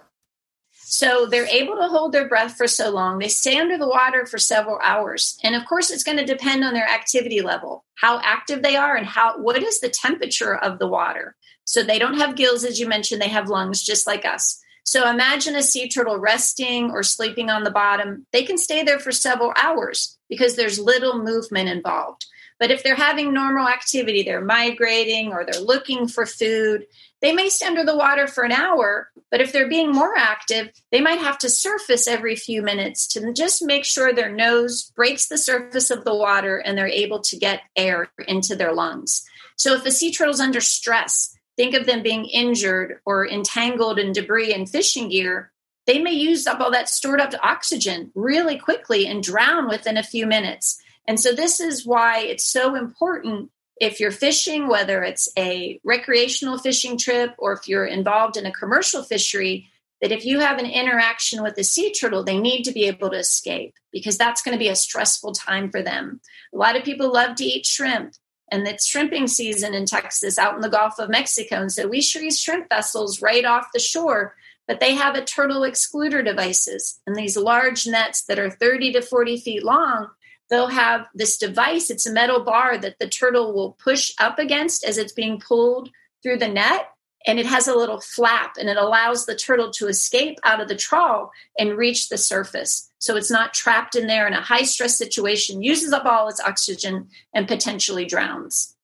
So 0.93 1.25
they're 1.25 1.47
able 1.47 1.75
to 1.77 1.87
hold 1.87 2.11
their 2.11 2.27
breath 2.27 2.55
for 2.55 2.67
so 2.67 2.91
long. 2.91 3.17
They 3.17 3.27
stay 3.27 3.57
under 3.57 3.79
the 3.79 3.87
water 3.87 4.27
for 4.27 4.37
several 4.37 4.77
hours. 4.83 5.39
And 5.43 5.55
of 5.55 5.65
course, 5.65 5.89
it's 5.89 6.03
going 6.03 6.19
to 6.19 6.23
depend 6.23 6.63
on 6.63 6.75
their 6.75 6.87
activity 6.87 7.41
level, 7.41 7.83
how 7.95 8.21
active 8.23 8.61
they 8.61 8.75
are, 8.75 8.95
and 8.95 9.07
how 9.07 9.39
what 9.39 9.57
is 9.63 9.79
the 9.79 9.89
temperature 9.89 10.55
of 10.55 10.77
the 10.77 10.85
water. 10.85 11.35
So 11.65 11.81
they 11.81 11.97
don't 11.97 12.19
have 12.19 12.35
gills, 12.35 12.63
as 12.63 12.79
you 12.79 12.87
mentioned, 12.87 13.23
they 13.23 13.29
have 13.29 13.49
lungs 13.49 13.81
just 13.81 14.05
like 14.05 14.23
us. 14.23 14.61
So 14.83 15.09
imagine 15.09 15.55
a 15.55 15.63
sea 15.63 15.89
turtle 15.89 16.19
resting 16.19 16.91
or 16.91 17.01
sleeping 17.01 17.49
on 17.49 17.63
the 17.63 17.71
bottom. 17.71 18.27
They 18.31 18.43
can 18.43 18.59
stay 18.59 18.83
there 18.83 18.99
for 18.99 19.11
several 19.11 19.51
hours 19.55 20.19
because 20.29 20.55
there's 20.55 20.77
little 20.77 21.23
movement 21.23 21.69
involved. 21.69 22.27
But 22.59 22.69
if 22.69 22.83
they're 22.83 22.93
having 22.93 23.33
normal 23.33 23.67
activity, 23.67 24.21
they're 24.21 24.45
migrating 24.45 25.33
or 25.33 25.43
they're 25.43 25.59
looking 25.59 26.07
for 26.07 26.27
food, 26.27 26.85
they 27.23 27.31
may 27.31 27.47
stay 27.47 27.65
under 27.65 27.85
the 27.85 27.95
water 27.95 28.27
for 28.27 28.43
an 28.43 28.51
hour. 28.51 29.09
But 29.31 29.39
if 29.39 29.53
they're 29.53 29.69
being 29.69 29.91
more 29.91 30.13
active, 30.15 30.69
they 30.91 30.99
might 30.99 31.19
have 31.19 31.39
to 31.39 31.49
surface 31.49 32.05
every 32.05 32.35
few 32.35 32.61
minutes 32.61 33.07
to 33.07 33.33
just 33.33 33.63
make 33.63 33.85
sure 33.85 34.13
their 34.13 34.31
nose 34.31 34.91
breaks 34.95 35.27
the 35.27 35.37
surface 35.37 35.89
of 35.89 36.03
the 36.03 36.13
water 36.13 36.57
and 36.57 36.77
they're 36.77 36.85
able 36.85 37.21
to 37.21 37.37
get 37.37 37.61
air 37.77 38.11
into 38.27 38.57
their 38.57 38.73
lungs. 38.73 39.23
So 39.55 39.73
if 39.73 39.85
a 39.85 39.91
sea 39.91 40.11
turtle's 40.11 40.41
under 40.41 40.59
stress, 40.59 41.33
think 41.55 41.73
of 41.73 41.85
them 41.85 42.03
being 42.03 42.25
injured 42.25 42.99
or 43.05 43.25
entangled 43.25 43.99
in 43.99 44.11
debris 44.11 44.53
and 44.53 44.69
fishing 44.69 45.07
gear, 45.07 45.53
they 45.87 45.99
may 45.99 46.11
use 46.11 46.45
up 46.45 46.59
all 46.59 46.71
that 46.71 46.89
stored 46.89 47.21
up 47.21 47.33
oxygen 47.41 48.11
really 48.15 48.57
quickly 48.57 49.07
and 49.07 49.23
drown 49.23 49.69
within 49.69 49.95
a 49.95 50.03
few 50.03 50.27
minutes. 50.27 50.77
And 51.07 51.19
so, 51.19 51.33
this 51.33 51.59
is 51.59 51.85
why 51.85 52.19
it's 52.19 52.45
so 52.45 52.75
important 52.75 53.49
if 53.83 53.99
you're 53.99 54.11
fishing, 54.11 54.67
whether 54.67 55.03
it's 55.03 55.27
a 55.37 55.79
recreational 55.83 56.57
fishing 56.57 56.97
trip 56.97 57.35
or 57.37 57.51
if 57.51 57.67
you're 57.67 57.85
involved 57.85 58.37
in 58.37 58.45
a 58.45 58.51
commercial 58.51 59.03
fishery, 59.03 59.67
that 60.01 60.11
if 60.11 60.25
you 60.25 60.39
have 60.39 60.57
an 60.57 60.65
interaction 60.65 61.43
with 61.43 61.57
a 61.57 61.65
sea 61.65 61.91
turtle, 61.91 62.23
they 62.23 62.39
need 62.39 62.63
to 62.63 62.71
be 62.71 62.85
able 62.85 63.09
to 63.09 63.17
escape 63.17 63.75
because 63.91 64.17
that's 64.17 64.41
going 64.41 64.53
to 64.53 64.59
be 64.59 64.69
a 64.69 64.75
stressful 64.75 65.33
time 65.33 65.69
for 65.69 65.81
them. 65.81 66.21
A 66.53 66.57
lot 66.57 66.77
of 66.77 66.85
people 66.85 67.11
love 67.11 67.35
to 67.35 67.43
eat 67.43 67.65
shrimp 67.65 68.13
and 68.49 68.65
it's 68.65 68.87
shrimping 68.87 69.27
season 69.27 69.73
in 69.73 69.85
Texas 69.85 70.37
out 70.37 70.55
in 70.55 70.61
the 70.61 70.69
Gulf 70.69 70.97
of 70.99 71.09
Mexico. 71.09 71.61
And 71.61 71.71
so 71.71 71.87
we 71.87 71.97
use 71.97 72.39
shrimp 72.39 72.69
vessels 72.69 73.21
right 73.21 73.43
off 73.43 73.67
the 73.73 73.79
shore, 73.79 74.35
but 74.65 74.79
they 74.79 74.93
have 74.93 75.15
a 75.15 75.25
turtle 75.25 75.61
excluder 75.61 76.23
devices 76.23 77.01
and 77.05 77.17
these 77.17 77.35
large 77.35 77.85
nets 77.85 78.23
that 78.23 78.39
are 78.39 78.49
30 78.49 78.93
to 78.93 79.01
40 79.01 79.41
feet 79.41 79.63
long. 79.63 80.07
They'll 80.49 80.67
have 80.67 81.07
this 81.13 81.37
device, 81.37 81.89
it's 81.89 82.05
a 82.05 82.13
metal 82.13 82.43
bar 82.43 82.77
that 82.77 82.99
the 82.99 83.07
turtle 83.07 83.53
will 83.53 83.73
push 83.73 84.13
up 84.19 84.39
against 84.39 84.83
as 84.83 84.97
it's 84.97 85.13
being 85.13 85.39
pulled 85.39 85.89
through 86.21 86.37
the 86.37 86.47
net 86.47 86.89
and 87.25 87.39
it 87.39 87.45
has 87.45 87.67
a 87.67 87.75
little 87.75 88.01
flap 88.01 88.55
and 88.59 88.69
it 88.69 88.77
allows 88.77 89.25
the 89.25 89.35
turtle 89.35 89.71
to 89.71 89.87
escape 89.87 90.37
out 90.43 90.61
of 90.61 90.67
the 90.67 90.75
trawl 90.75 91.31
and 91.57 91.77
reach 91.77 92.09
the 92.09 92.17
surface. 92.17 92.89
So 92.99 93.15
it's 93.15 93.31
not 93.31 93.53
trapped 93.53 93.95
in 93.95 94.07
there 94.07 94.27
in 94.27 94.33
a 94.33 94.41
high 94.41 94.63
stress 94.63 94.97
situation, 94.97 95.63
uses 95.63 95.93
up 95.93 96.05
all 96.05 96.27
its 96.27 96.41
oxygen, 96.41 97.09
and 97.33 97.47
potentially 97.47 98.05
drowns. 98.05 98.75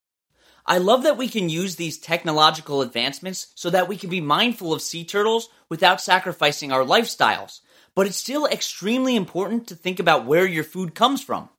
I 0.65 0.77
love 0.77 1.03
that 1.03 1.17
we 1.17 1.27
can 1.27 1.49
use 1.49 1.75
these 1.75 1.97
technological 1.97 2.81
advancements 2.81 3.47
so 3.55 3.69
that 3.71 3.87
we 3.87 3.97
can 3.97 4.09
be 4.09 4.21
mindful 4.21 4.73
of 4.73 4.81
sea 4.81 5.03
turtles 5.03 5.49
without 5.67 5.99
sacrificing 5.99 6.71
our 6.71 6.83
lifestyles. 6.83 7.61
But 7.95 8.07
it's 8.07 8.17
still 8.17 8.45
extremely 8.45 9.15
important 9.15 9.67
to 9.67 9.75
think 9.75 9.99
about 9.99 10.25
where 10.25 10.45
your 10.45 10.63
food 10.63 10.95
comes 10.95 11.23
from. 11.23 11.49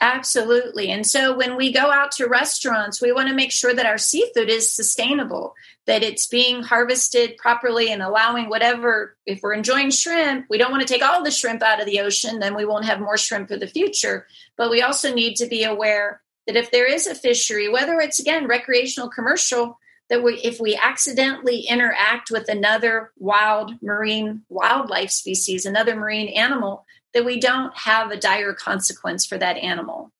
Absolutely. 0.00 0.90
And 0.90 1.06
so 1.06 1.36
when 1.36 1.56
we 1.56 1.72
go 1.72 1.90
out 1.90 2.12
to 2.12 2.26
restaurants, 2.26 3.00
we 3.00 3.12
want 3.12 3.28
to 3.28 3.34
make 3.34 3.52
sure 3.52 3.72
that 3.72 3.86
our 3.86 3.96
seafood 3.96 4.50
is 4.50 4.70
sustainable, 4.70 5.54
that 5.86 6.02
it's 6.02 6.26
being 6.26 6.62
harvested 6.64 7.36
properly 7.36 7.92
and 7.92 8.02
allowing 8.02 8.48
whatever, 8.48 9.16
if 9.24 9.40
we're 9.42 9.54
enjoying 9.54 9.90
shrimp, 9.90 10.46
we 10.50 10.58
don't 10.58 10.72
want 10.72 10.84
to 10.86 10.92
take 10.92 11.02
all 11.02 11.22
the 11.22 11.30
shrimp 11.30 11.62
out 11.62 11.80
of 11.80 11.86
the 11.86 12.00
ocean, 12.00 12.40
then 12.40 12.56
we 12.56 12.64
won't 12.64 12.86
have 12.86 13.00
more 13.00 13.16
shrimp 13.16 13.48
for 13.48 13.56
the 13.56 13.68
future. 13.68 14.26
But 14.56 14.70
we 14.70 14.82
also 14.82 15.14
need 15.14 15.36
to 15.36 15.46
be 15.46 15.62
aware 15.62 16.20
that 16.46 16.56
if 16.56 16.72
there 16.72 16.86
is 16.86 17.06
a 17.06 17.14
fishery, 17.14 17.68
whether 17.68 18.00
it's 18.00 18.18
again 18.18 18.48
recreational, 18.48 19.08
commercial, 19.08 19.78
that 20.10 20.22
we, 20.22 20.34
if 20.42 20.60
we 20.60 20.76
accidentally 20.76 21.60
interact 21.60 22.30
with 22.30 22.48
another 22.48 23.12
wild 23.18 23.72
marine 23.82 24.42
wildlife 24.48 25.10
species, 25.10 25.64
another 25.64 25.96
marine 25.96 26.28
animal, 26.28 26.84
that 27.14 27.24
we 27.24 27.40
don't 27.40 27.76
have 27.76 28.10
a 28.10 28.16
dire 28.16 28.52
consequence 28.52 29.24
for 29.24 29.38
that 29.38 29.56
animal. 29.56 30.10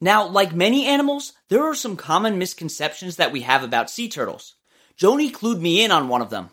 Now, 0.00 0.26
like 0.26 0.52
many 0.52 0.86
animals, 0.86 1.32
there 1.48 1.62
are 1.62 1.74
some 1.74 1.96
common 1.96 2.36
misconceptions 2.36 3.16
that 3.16 3.30
we 3.30 3.42
have 3.42 3.62
about 3.62 3.90
sea 3.90 4.08
turtles. 4.08 4.56
Joanie 4.96 5.30
clued 5.30 5.60
me 5.60 5.84
in 5.84 5.92
on 5.92 6.08
one 6.08 6.22
of 6.22 6.30
them. 6.30 6.50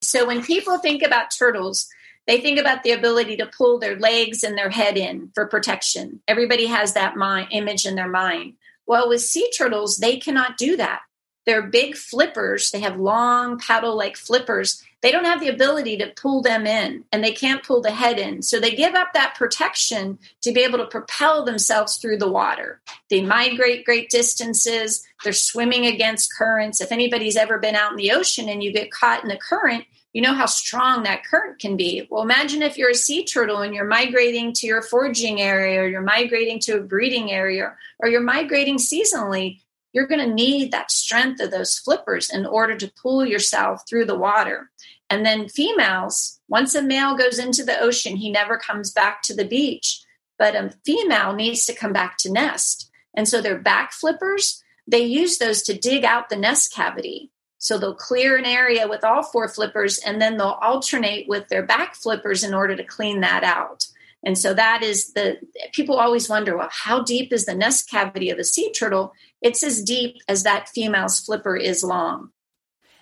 So, 0.00 0.26
when 0.26 0.42
people 0.42 0.78
think 0.78 1.02
about 1.02 1.30
turtles, 1.30 1.88
they 2.26 2.40
think 2.40 2.58
about 2.58 2.82
the 2.82 2.92
ability 2.92 3.36
to 3.36 3.46
pull 3.56 3.78
their 3.78 3.98
legs 3.98 4.42
and 4.42 4.56
their 4.56 4.70
head 4.70 4.96
in 4.96 5.30
for 5.34 5.46
protection. 5.46 6.20
Everybody 6.28 6.66
has 6.66 6.94
that 6.94 7.16
mind, 7.16 7.48
image 7.52 7.86
in 7.86 7.94
their 7.94 8.08
mind. 8.08 8.54
Well, 8.86 9.08
with 9.08 9.22
sea 9.22 9.50
turtles, 9.56 9.96
they 9.96 10.16
cannot 10.16 10.56
do 10.56 10.76
that. 10.76 11.00
They're 11.48 11.62
big 11.62 11.96
flippers. 11.96 12.70
They 12.70 12.80
have 12.80 13.00
long 13.00 13.58
paddle 13.58 13.96
like 13.96 14.18
flippers. 14.18 14.84
They 15.00 15.10
don't 15.10 15.24
have 15.24 15.40
the 15.40 15.48
ability 15.48 15.96
to 15.96 16.12
pull 16.14 16.42
them 16.42 16.66
in 16.66 17.04
and 17.10 17.24
they 17.24 17.32
can't 17.32 17.64
pull 17.64 17.80
the 17.80 17.90
head 17.90 18.18
in. 18.18 18.42
So 18.42 18.60
they 18.60 18.76
give 18.76 18.94
up 18.94 19.14
that 19.14 19.34
protection 19.34 20.18
to 20.42 20.52
be 20.52 20.60
able 20.60 20.76
to 20.76 20.84
propel 20.84 21.46
themselves 21.46 21.96
through 21.96 22.18
the 22.18 22.30
water. 22.30 22.82
They 23.08 23.22
migrate 23.22 23.86
great 23.86 24.10
distances. 24.10 25.06
They're 25.24 25.32
swimming 25.32 25.86
against 25.86 26.36
currents. 26.36 26.82
If 26.82 26.92
anybody's 26.92 27.38
ever 27.38 27.56
been 27.56 27.76
out 27.76 27.92
in 27.92 27.96
the 27.96 28.12
ocean 28.12 28.50
and 28.50 28.62
you 28.62 28.70
get 28.70 28.90
caught 28.90 29.22
in 29.22 29.30
the 29.30 29.38
current, 29.38 29.86
you 30.12 30.20
know 30.20 30.34
how 30.34 30.46
strong 30.46 31.04
that 31.04 31.24
current 31.24 31.60
can 31.60 31.78
be. 31.78 32.06
Well, 32.10 32.22
imagine 32.22 32.60
if 32.60 32.76
you're 32.76 32.90
a 32.90 32.94
sea 32.94 33.24
turtle 33.24 33.62
and 33.62 33.74
you're 33.74 33.86
migrating 33.86 34.52
to 34.52 34.66
your 34.66 34.82
foraging 34.82 35.40
area 35.40 35.80
or 35.80 35.88
you're 35.88 36.02
migrating 36.02 36.58
to 36.60 36.76
a 36.76 36.82
breeding 36.82 37.32
area 37.32 37.74
or 38.00 38.10
you're 38.10 38.20
migrating 38.20 38.76
seasonally 38.76 39.60
you're 39.98 40.06
going 40.06 40.24
to 40.24 40.32
need 40.32 40.70
that 40.70 40.92
strength 40.92 41.40
of 41.40 41.50
those 41.50 41.76
flippers 41.76 42.30
in 42.30 42.46
order 42.46 42.76
to 42.76 42.92
pull 43.02 43.26
yourself 43.26 43.82
through 43.88 44.04
the 44.04 44.16
water. 44.16 44.70
And 45.10 45.26
then 45.26 45.48
females, 45.48 46.38
once 46.46 46.76
a 46.76 46.82
male 46.82 47.16
goes 47.16 47.40
into 47.40 47.64
the 47.64 47.80
ocean, 47.80 48.14
he 48.14 48.30
never 48.30 48.56
comes 48.56 48.92
back 48.92 49.22
to 49.22 49.34
the 49.34 49.44
beach. 49.44 50.00
But 50.38 50.54
a 50.54 50.70
female 50.86 51.32
needs 51.32 51.66
to 51.66 51.74
come 51.74 51.92
back 51.92 52.16
to 52.18 52.30
nest. 52.30 52.92
And 53.12 53.26
so 53.26 53.40
their 53.40 53.58
back 53.58 53.92
flippers, 53.92 54.62
they 54.86 55.00
use 55.00 55.38
those 55.38 55.62
to 55.62 55.76
dig 55.76 56.04
out 56.04 56.28
the 56.28 56.36
nest 56.36 56.72
cavity. 56.72 57.32
So 57.58 57.76
they'll 57.76 57.96
clear 57.96 58.36
an 58.36 58.44
area 58.44 58.86
with 58.86 59.02
all 59.02 59.24
four 59.24 59.48
flippers 59.48 59.98
and 59.98 60.22
then 60.22 60.36
they'll 60.36 60.60
alternate 60.62 61.26
with 61.26 61.48
their 61.48 61.66
back 61.66 61.96
flippers 61.96 62.44
in 62.44 62.54
order 62.54 62.76
to 62.76 62.84
clean 62.84 63.20
that 63.22 63.42
out. 63.42 63.88
And 64.24 64.36
so 64.36 64.52
that 64.54 64.82
is 64.82 65.12
the 65.12 65.38
people 65.72 65.96
always 65.96 66.28
wonder, 66.28 66.56
well, 66.56 66.68
how 66.70 67.02
deep 67.02 67.32
is 67.32 67.46
the 67.46 67.54
nest 67.54 67.88
cavity 67.88 68.30
of 68.30 68.38
a 68.38 68.44
sea 68.44 68.72
turtle? 68.72 69.12
It's 69.40 69.62
as 69.62 69.82
deep 69.82 70.16
as 70.28 70.42
that 70.42 70.68
female's 70.68 71.20
flipper 71.20 71.56
is 71.56 71.84
long. 71.84 72.30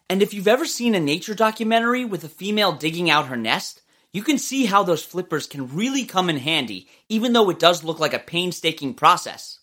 And 0.09 0.23
if 0.23 0.33
you've 0.33 0.49
ever 0.49 0.67
seen 0.67 0.95
a 0.95 1.01
nature 1.01 1.35
documentary 1.35 2.05
with 2.05 2.23
a 2.25 2.29
female 2.29 2.73
digging 2.73 3.11
out 3.11 3.27
her 3.27 3.37
nest, 3.37 3.83
you 4.13 4.23
can 4.23 4.39
see 4.39 4.67
how 4.67 4.83
those 4.83 5.05
flippers 5.05 5.47
can 5.47 5.75
really 5.75 6.05
come 6.05 6.31
in 6.31 6.39
handy, 6.39 6.89
even 7.09 7.33
though 7.33 7.51
it 7.51 7.59
does 7.59 7.85
look 7.85 7.99
like 7.99 8.15
a 8.15 8.19
painstaking 8.19 8.95
process. 8.95 9.59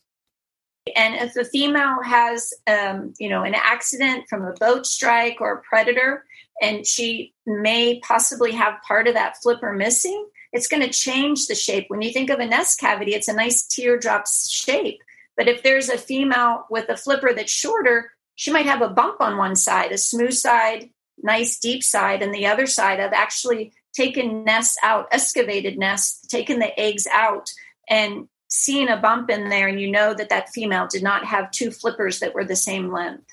And 0.96 1.16
if 1.16 1.34
the 1.34 1.46
female 1.46 2.04
has, 2.04 2.54
um, 2.68 3.14
you 3.20 3.30
know, 3.30 3.44
an 3.44 3.56
accident 3.56 4.26
from 4.30 4.44
a 4.44 4.54
boat 4.54 4.86
strike 4.86 5.38
or 5.40 5.54
a 5.54 5.62
predator, 5.62 6.26
and 6.62 6.86
she 6.86 7.34
may 7.46 8.00
possibly 8.02 8.52
have 8.52 8.82
part 8.86 9.08
of 9.08 9.14
that 9.14 9.38
flipper 9.42 9.74
missing, 9.74 10.28
it's 10.52 10.68
going 10.68 10.84
to 10.84 10.90
change 10.90 11.48
the 11.48 11.56
shape. 11.56 11.86
When 11.88 12.02
you 12.02 12.12
think 12.12 12.30
of 12.30 12.40
a 12.40 12.46
nest 12.46 12.80
cavity, 12.80 13.16
it's 13.16 13.30
a 13.30 13.34
nice 13.34 13.64
teardrop 13.64 14.28
shape. 14.28 15.00
But 15.36 15.48
if 15.48 15.64
there's 15.64 15.90
a 15.90 15.98
female 15.98 16.66
with 16.70 16.90
a 16.90 16.98
flipper 16.98 17.34
that's 17.34 17.52
shorter, 17.52 18.12
she 18.36 18.52
might 18.52 18.66
have 18.66 18.82
a 18.82 18.90
bump 18.90 19.22
on 19.22 19.38
one 19.38 19.56
side, 19.56 19.92
a 19.92 19.98
smooth 19.98 20.34
side, 20.34 20.90
nice 21.22 21.60
deep 21.60 21.84
side, 21.84 22.22
and 22.22 22.34
the 22.34 22.48
other 22.48 22.66
side 22.66 23.00
of 23.00 23.14
actually 23.14 23.74
taken 23.94 24.44
nests 24.44 24.78
out, 24.84 25.08
excavated 25.12 25.78
nests, 25.78 26.28
taken 26.28 26.60
the 26.60 26.80
eggs 26.80 27.08
out, 27.12 27.50
and 27.88 28.28
seen 28.48 28.88
a 28.88 28.98
bump 28.98 29.30
in 29.30 29.50
there, 29.50 29.68
and 29.68 29.80
you 29.80 29.90
know 29.90 30.14
that 30.14 30.30
that 30.30 30.50
female 30.50 30.88
did 30.88 31.04
not 31.04 31.26
have 31.26 31.52
two 31.52 31.72
flippers 31.72 32.20
that 32.20 32.34
were 32.34 32.46
the 32.46 32.56
same 32.56 32.92
length. 32.92 33.26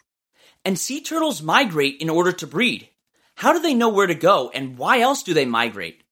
And 0.65 0.79
sea 0.79 1.01
turtles 1.01 1.43
migrate 1.43 2.01
in 2.01 2.11
order 2.11 2.33
to 2.33 2.47
breed. 2.47 2.89
How 3.37 3.53
do 3.53 3.61
they 3.61 3.75
know 3.75 3.89
where 3.89 4.07
to 4.07 4.15
go, 4.15 4.51
and 4.51 4.77
why 4.77 5.01
else 5.01 5.23
do 5.23 5.33
they 5.33 5.47
migrate? 5.47 6.03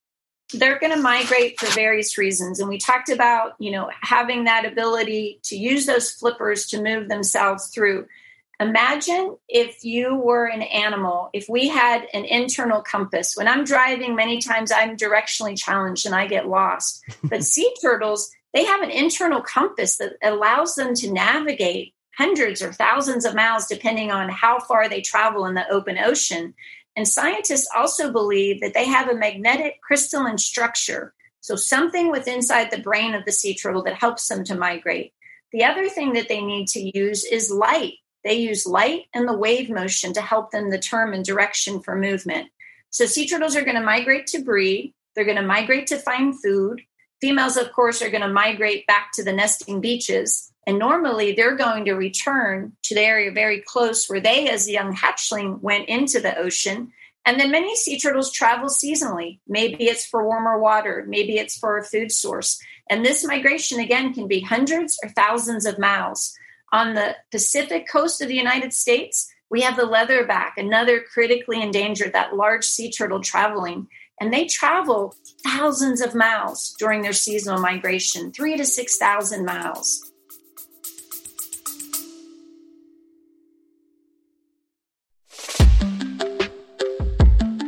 They're 0.55 0.79
going 0.79 0.95
to 0.95 1.01
migrate 1.01 1.61
for 1.61 1.67
various 1.75 2.17
reasons. 2.17 2.59
And 2.59 2.69
we 2.69 2.79
talked 2.79 3.11
about 3.11 3.55
you 3.59 3.71
know 3.71 3.91
having 4.01 4.45
that 4.45 4.65
ability 4.65 5.41
to 5.45 5.57
use 5.57 5.87
those 5.87 6.11
flippers 6.11 6.67
to 6.69 6.83
move 6.83 7.09
themselves 7.09 7.69
through. 7.69 8.07
Imagine 8.61 9.37
if 9.49 9.85
you 9.85 10.17
were 10.17 10.47
an 10.47 10.63
animal 10.63 11.31
if 11.33 11.49
we 11.49 11.69
had 11.69 12.07
an 12.13 12.25
internal 12.25 12.83
compass. 12.83 13.37
When 13.37 13.47
i'm 13.47 13.65
driving 13.65 14.17
many 14.17 14.41
times 14.41 14.73
i'm 14.73 14.97
directionally 14.97 15.57
challenged 15.57 16.07
and 16.07 16.15
i 16.15 16.27
get 16.27 16.49
lost. 16.49 17.05
But 17.23 17.45
sea 17.45 17.73
turtles 17.81 18.31
they 18.55 18.65
have 18.65 18.81
an 18.81 18.91
internal 18.91 19.43
compass 19.43 19.99
that 19.99 20.15
allows 20.23 20.75
them 20.75 20.95
to 20.95 21.13
navigate 21.13 21.95
hundreds 22.17 22.63
or 22.63 22.73
thousands 22.73 23.25
of 23.25 23.35
miles 23.35 23.67
depending 23.67 24.11
on 24.11 24.29
how 24.29 24.59
far 24.59 24.89
they 24.89 25.01
travel 25.01 25.47
in 25.47 25.55
the 25.55 25.71
open 25.71 25.99
ocean 25.99 26.55
and 26.99 27.07
scientists 27.07 27.69
also 27.77 28.11
believe 28.11 28.61
that 28.61 28.75
they 28.75 28.85
have 28.85 29.09
a 29.09 29.15
magnetic 29.15 29.81
crystalline 29.81 30.37
structure, 30.37 31.15
so 31.41 31.55
something 31.55 32.11
with 32.11 32.27
inside 32.27 32.73
the 32.73 32.83
brain 32.83 33.15
of 33.15 33.25
the 33.25 33.31
sea 33.31 33.55
turtle 33.55 33.85
that 33.85 33.95
helps 33.95 34.27
them 34.27 34.43
to 34.43 34.57
migrate. 34.57 35.13
The 35.53 35.63
other 35.63 35.89
thing 35.89 36.15
that 36.15 36.29
they 36.29 36.41
need 36.41 36.67
to 36.71 36.99
use 36.99 37.25
is 37.25 37.53
light. 37.53 37.99
They 38.25 38.35
use 38.35 38.67
light 38.67 39.05
and 39.15 39.29
the 39.29 39.39
wave 39.39 39.71
motion 39.71 40.13
to 40.15 40.21
help 40.21 40.51
them 40.51 40.73
determine 40.73 41.23
direction 41.23 41.79
for 41.79 41.95
movement. 41.95 42.49
So 42.91 43.07
sea 43.07 43.29
turtles 43.29 43.55
are 43.55 43.65
going 43.65 43.77
to 43.77 43.81
migrate 43.81 44.27
to 44.29 44.43
breed. 44.43 44.93
They're 45.15 45.25
going 45.25 45.37
to 45.37 45.43
migrate 45.43 45.87
to 45.89 45.99
find 45.99 46.35
food. 46.43 46.83
Females, 47.21 47.57
of 47.57 47.73
course, 47.73 48.01
are 48.03 48.11
going 48.11 48.23
to 48.23 48.29
migrate 48.29 48.87
back 48.87 49.11
to 49.15 49.25
the 49.25 49.33
nesting 49.33 49.81
beaches. 49.81 50.53
And 50.67 50.79
normally 50.79 51.33
they're 51.33 51.57
going 51.57 51.87
to 51.87 51.95
return 51.95 52.73
to 52.85 52.95
the 52.95 53.01
area 53.01 53.33
very 53.33 53.61
close 53.61 54.07
where 54.07 54.21
they, 54.21 54.49
as 54.49 54.69
a 54.69 54.73
young 54.73 54.95
hatchling, 54.95 55.61
went 55.61 55.89
into 55.89 56.21
the 56.21 56.37
ocean. 56.37 56.93
And 57.25 57.41
then 57.41 57.51
many 57.51 57.75
sea 57.77 57.99
turtles 57.99 58.33
travel 58.33 58.69
seasonally. 58.69 59.41
Maybe 59.49 59.85
it's 59.85 60.07
for 60.07 60.25
warmer 60.25 60.59
water, 60.59 61.05
maybe 61.09 61.39
it's 61.39 61.59
for 61.59 61.79
a 61.79 61.85
food 61.85 62.13
source. 62.13 62.61
And 62.91 63.05
this 63.05 63.25
migration, 63.25 63.81
again, 63.81 64.15
can 64.15 64.29
be 64.29 64.41
hundreds 64.41 64.99
or 65.03 65.11
thousands 65.11 65.67
of 65.67 65.79
miles. 65.79 66.35
On 66.73 66.95
the 66.95 67.17
Pacific 67.31 67.89
coast 67.91 68.21
of 68.21 68.29
the 68.29 68.37
United 68.37 68.73
States, 68.73 69.33
we 69.51 69.63
have 69.63 69.77
the 69.77 69.83
leatherback, 69.83 70.53
another 70.57 71.01
critically 71.01 71.63
endangered, 71.63 72.13
that 72.13 72.37
large 72.37 72.65
sea 72.65 72.91
turtle 72.91 73.21
traveling. 73.21 73.89
And 74.21 74.33
they 74.33 74.47
travel 74.47 75.15
thousands 75.45 76.01
of 76.01 76.15
miles 76.15 76.75
during 76.79 77.03
their 77.03 77.13
seasonal 77.13 77.61
migration, 77.61 78.33
three 78.33 78.57
to 78.57 78.65
6,000 78.65 79.45
miles. 79.45 80.11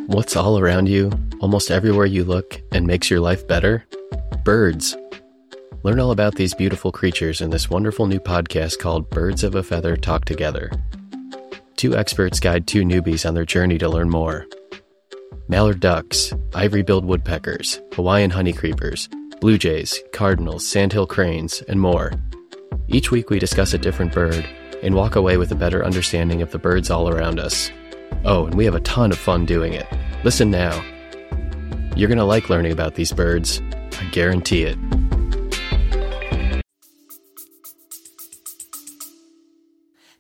What's 0.07 0.35
all 0.35 0.59
around 0.59 0.89
you, 0.89 1.13
almost 1.41 1.71
everywhere 1.71 2.07
you 2.07 2.25
look, 2.25 2.61
and 2.73 2.85
makes 2.85 3.09
your 3.09 3.21
life 3.21 3.47
better? 3.47 3.87
Birds. 4.45 4.97
Learn 5.85 6.01
all 6.01 6.11
about 6.11 6.35
these 6.35 6.53
beautiful 6.53 6.91
creatures 6.91 7.41
in 7.41 7.51
this 7.51 7.71
wonderful 7.71 8.07
new 8.07 8.19
podcast 8.19 8.81
called 8.81 9.09
Birds 9.09 9.45
of 9.45 9.55
a 9.55 9.63
Feather 9.63 9.97
Talk 9.97 10.25
Together. 10.25 10.71
Two 11.77 11.97
experts 11.97 12.41
guide 12.41 12.67
two 12.67 12.83
newbies 12.83 13.27
on 13.27 13.35
their 13.35 13.47
journey 13.47 13.79
to 13.79 13.89
learn 13.89 14.11
more. 14.11 14.47
Mallard 15.51 15.81
ducks, 15.81 16.33
ivory 16.55 16.83
billed 16.83 17.05
woodpeckers, 17.05 17.81
Hawaiian 17.95 18.31
honeycreepers, 18.31 19.09
blue 19.41 19.59
jays, 19.59 20.01
cardinals, 20.13 20.65
sandhill 20.65 21.09
cranes, 21.09 21.61
and 21.63 21.81
more. 21.81 22.13
Each 22.87 23.11
week 23.11 23.31
we 23.31 23.41
discuss 23.41 23.75
a 23.75 23.79
different 23.79 24.13
bird 24.13 24.49
and 24.81 24.95
walk 24.95 25.17
away 25.17 25.39
with 25.39 25.51
a 25.51 25.57
better 25.57 25.85
understanding 25.85 26.41
of 26.41 26.53
the 26.53 26.61
birds 26.61 26.89
all 26.89 27.09
around 27.09 27.41
us. 27.41 27.69
Oh, 28.25 28.47
and 28.47 28.55
we 28.55 28.65
have 28.65 28.77
a 28.77 28.81
ton 28.83 29.11
of 29.11 29.19
fun 29.19 29.45
doing 29.45 29.73
it. 29.73 29.89
Listen 30.23 30.53
now. 30.53 30.81
You're 31.97 32.07
going 32.07 32.19
to 32.19 32.25
like 32.25 32.49
learning 32.49 32.71
about 32.71 32.95
these 32.95 33.13
birds. 33.13 33.61
I 33.99 34.05
guarantee 34.13 34.63
it. 34.63 34.79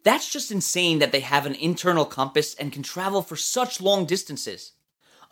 That's 0.02 0.28
just 0.28 0.50
insane 0.50 0.98
that 0.98 1.12
they 1.12 1.20
have 1.20 1.46
an 1.46 1.54
internal 1.54 2.04
compass 2.04 2.56
and 2.56 2.72
can 2.72 2.82
travel 2.82 3.22
for 3.22 3.36
such 3.36 3.80
long 3.80 4.06
distances. 4.06 4.72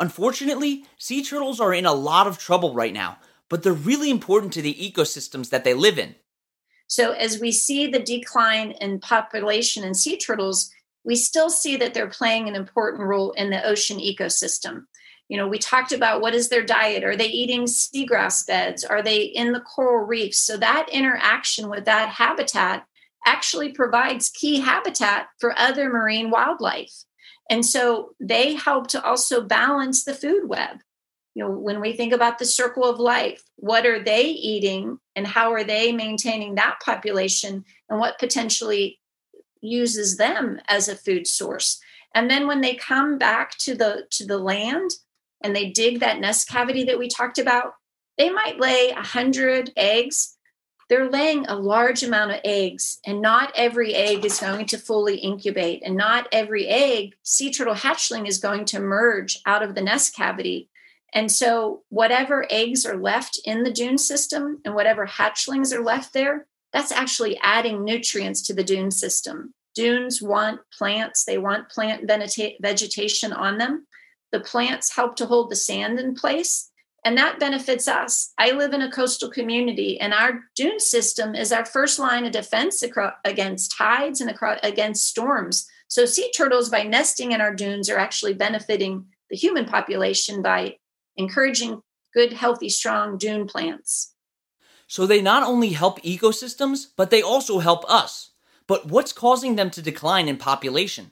Unfortunately, 0.01 0.85
sea 0.97 1.25
turtles 1.25 1.61
are 1.61 1.75
in 1.75 1.87
a 1.87 1.93
lot 1.93 2.27
of 2.27 2.39
trouble 2.39 2.75
right 2.75 2.93
now, 2.93 3.19
but 3.49 3.63
they're 3.63 3.73
really 3.73 4.11
important 4.11 4.53
to 4.53 4.63
the 4.63 4.75
ecosystems 4.75 5.51
that 5.51 5.65
they 5.65 5.75
live 5.75 5.99
in. 5.99 6.15
So, 6.87 7.13
as 7.13 7.41
we 7.41 7.53
see 7.53 7.87
the 7.87 7.99
decline 7.99 8.73
in 8.81 9.01
population 9.01 9.85
in 9.85 9.95
sea 9.95 10.17
turtles, 10.17 10.71
we 11.05 11.17
still 11.17 11.51
see 11.51 11.77
that 11.77 11.95
they're 11.95 12.09
playing 12.09 12.49
an 12.49 12.55
important 12.55 13.03
role 13.03 13.33
in 13.33 13.51
the 13.51 13.65
ocean 13.65 13.99
ecosystem. 13.99 14.85
You 15.29 15.37
know, 15.37 15.47
we 15.47 15.59
talked 15.59 15.93
about 15.93 16.23
what 16.23 16.35
is 16.35 16.49
their 16.49 16.65
diet? 16.65 17.05
Are 17.05 17.17
they 17.17 17.29
eating 17.29 17.65
seagrass 17.65 18.47
beds? 18.47 18.85
Are 18.85 19.03
they 19.03 19.23
in 19.23 19.53
the 19.53 19.61
coral 19.61 20.07
reefs? 20.07 20.39
So 20.39 20.57
that 20.57 20.89
interaction 20.91 21.69
with 21.69 21.85
that 21.85 22.09
habitat 22.09 22.87
actually 23.27 23.73
provides 23.73 24.31
key 24.31 24.61
habitat 24.61 25.29
for 25.39 25.59
other 25.59 25.91
marine 25.91 26.31
wildlife. 26.31 27.05
And 27.51 27.65
so 27.65 28.15
they 28.21 28.55
help 28.55 28.89
to 28.89 29.03
also 29.03 29.43
balance 29.43 30.05
the 30.05 30.15
food 30.15 30.49
web. 30.49 30.79
You 31.35 31.45
know, 31.45 31.51
when 31.51 31.81
we 31.81 31.93
think 31.93 32.13
about 32.13 32.39
the 32.39 32.45
circle 32.45 32.85
of 32.85 32.99
life, 32.99 33.43
what 33.57 33.87
are 33.87 34.03
they 34.03 34.25
eating 34.25 34.99
and 35.15 35.27
how 35.27 35.53
are 35.53 35.65
they 35.65 35.93
maintaining 35.93 36.57
that 36.57 36.79
population 36.85 37.65
and 37.89 38.01
what 38.01 38.19
potentially 38.19 38.99
uses 39.61 40.17
them 40.17 40.61
as 40.69 40.89
a 40.89 40.97
food 40.97 41.27
source 41.27 41.81
and 42.15 42.31
then 42.31 42.47
when 42.47 42.61
they 42.61 42.75
come 42.75 43.19
back 43.19 43.57
to 43.59 43.75
the 43.75 44.07
to 44.11 44.27
the 44.27 44.39
land 44.39 44.91
and 45.43 45.55
they 45.55 45.71
dig 45.71 46.01
that 46.01 46.21
nest 46.21 46.49
cavity 46.49 46.85
that 46.85 46.99
we 46.99 47.09
talked 47.09 47.39
about 47.39 47.75
they 48.17 48.31
might 48.31 48.59
lay 48.59 48.91
a 48.91 49.03
hundred 49.03 49.73
eggs 49.77 50.37
they're 50.89 51.11
laying 51.11 51.47
a 51.47 51.55
large 51.55 52.03
amount 52.03 52.31
of 52.31 52.41
eggs 52.45 52.99
and 53.07 53.21
not 53.21 53.53
every 53.55 53.95
egg 53.95 54.25
is 54.25 54.41
going 54.41 54.67
to 54.67 54.79
fully 54.79 55.17
incubate 55.17 55.83
and 55.85 55.97
not 55.97 56.29
every 56.33 56.67
egg 56.67 57.15
sea 57.23 57.53
turtle 57.53 57.75
hatchling 57.75 58.27
is 58.27 58.39
going 58.39 58.65
to 58.65 58.81
merge 58.81 59.41
out 59.47 59.63
of 59.63 59.75
the 59.75 59.83
nest 59.83 60.15
cavity 60.15 60.69
and 61.15 61.33
so 61.33 61.83
whatever 61.89 62.47
eggs 62.51 62.85
are 62.85 62.97
left 62.97 63.41
in 63.45 63.63
the 63.63 63.73
dune 63.73 63.99
system 63.99 64.61
and 64.65 64.75
whatever 64.75 65.07
hatchlings 65.07 65.75
are 65.75 65.83
left 65.83 66.13
there 66.13 66.47
that's 66.73 66.93
actually 66.93 67.39
adding 67.43 67.85
nutrients 67.85 68.43
to 68.43 68.55
the 68.55 68.65
dune 68.65 68.91
system. 68.91 69.55
Dunes 69.75 70.21
want 70.21 70.61
plants, 70.77 71.25
they 71.25 71.39
want 71.39 71.69
plant 71.69 72.11
vegetation 72.61 73.33
on 73.33 73.59
them. 73.59 73.87
The 74.33 74.41
plants 74.41 74.95
help 74.95 75.17
to 75.17 75.27
hold 75.27 75.51
the 75.51 75.57
sand 75.57 75.99
in 75.99 76.15
place, 76.15 76.68
and 77.05 77.17
that 77.17 77.39
benefits 77.39 77.89
us. 77.89 78.33
I 78.39 78.51
live 78.51 78.73
in 78.73 78.83
a 78.83 78.91
coastal 78.91 79.31
community, 79.31 80.01
and 80.01 80.13
our 80.13 80.41
dune 80.55 80.81
system 80.81 81.35
is 81.35 81.53
our 81.53 81.65
first 81.65 81.99
line 81.99 82.27
of 82.27 82.33
defense 82.33 82.83
against 83.25 83.77
tides 83.77 84.21
and 84.21 84.35
against 84.63 85.07
storms. 85.07 85.69
So, 85.89 86.05
sea 86.05 86.31
turtles, 86.37 86.69
by 86.69 86.83
nesting 86.83 87.33
in 87.33 87.41
our 87.41 87.55
dunes, 87.55 87.89
are 87.89 87.99
actually 87.99 88.35
benefiting 88.35 89.07
the 89.31 89.37
human 89.37 89.65
population 89.65 90.43
by 90.43 90.77
encouraging 91.17 91.83
good, 92.15 92.33
healthy, 92.33 92.69
strong 92.69 93.19
dune 93.19 93.47
plants. 93.47 94.15
So 94.87 95.07
they 95.07 95.21
not 95.21 95.43
only 95.43 95.71
help 95.71 96.03
ecosystems, 96.03 96.87
but 96.97 97.11
they 97.11 97.21
also 97.21 97.59
help 97.59 97.85
us. 97.91 98.31
But 98.67 98.87
what's 98.87 99.13
causing 99.13 99.57
them 99.57 99.71
to 99.71 99.83
decline 99.83 100.29
in 100.29 100.39
population? 100.39 101.11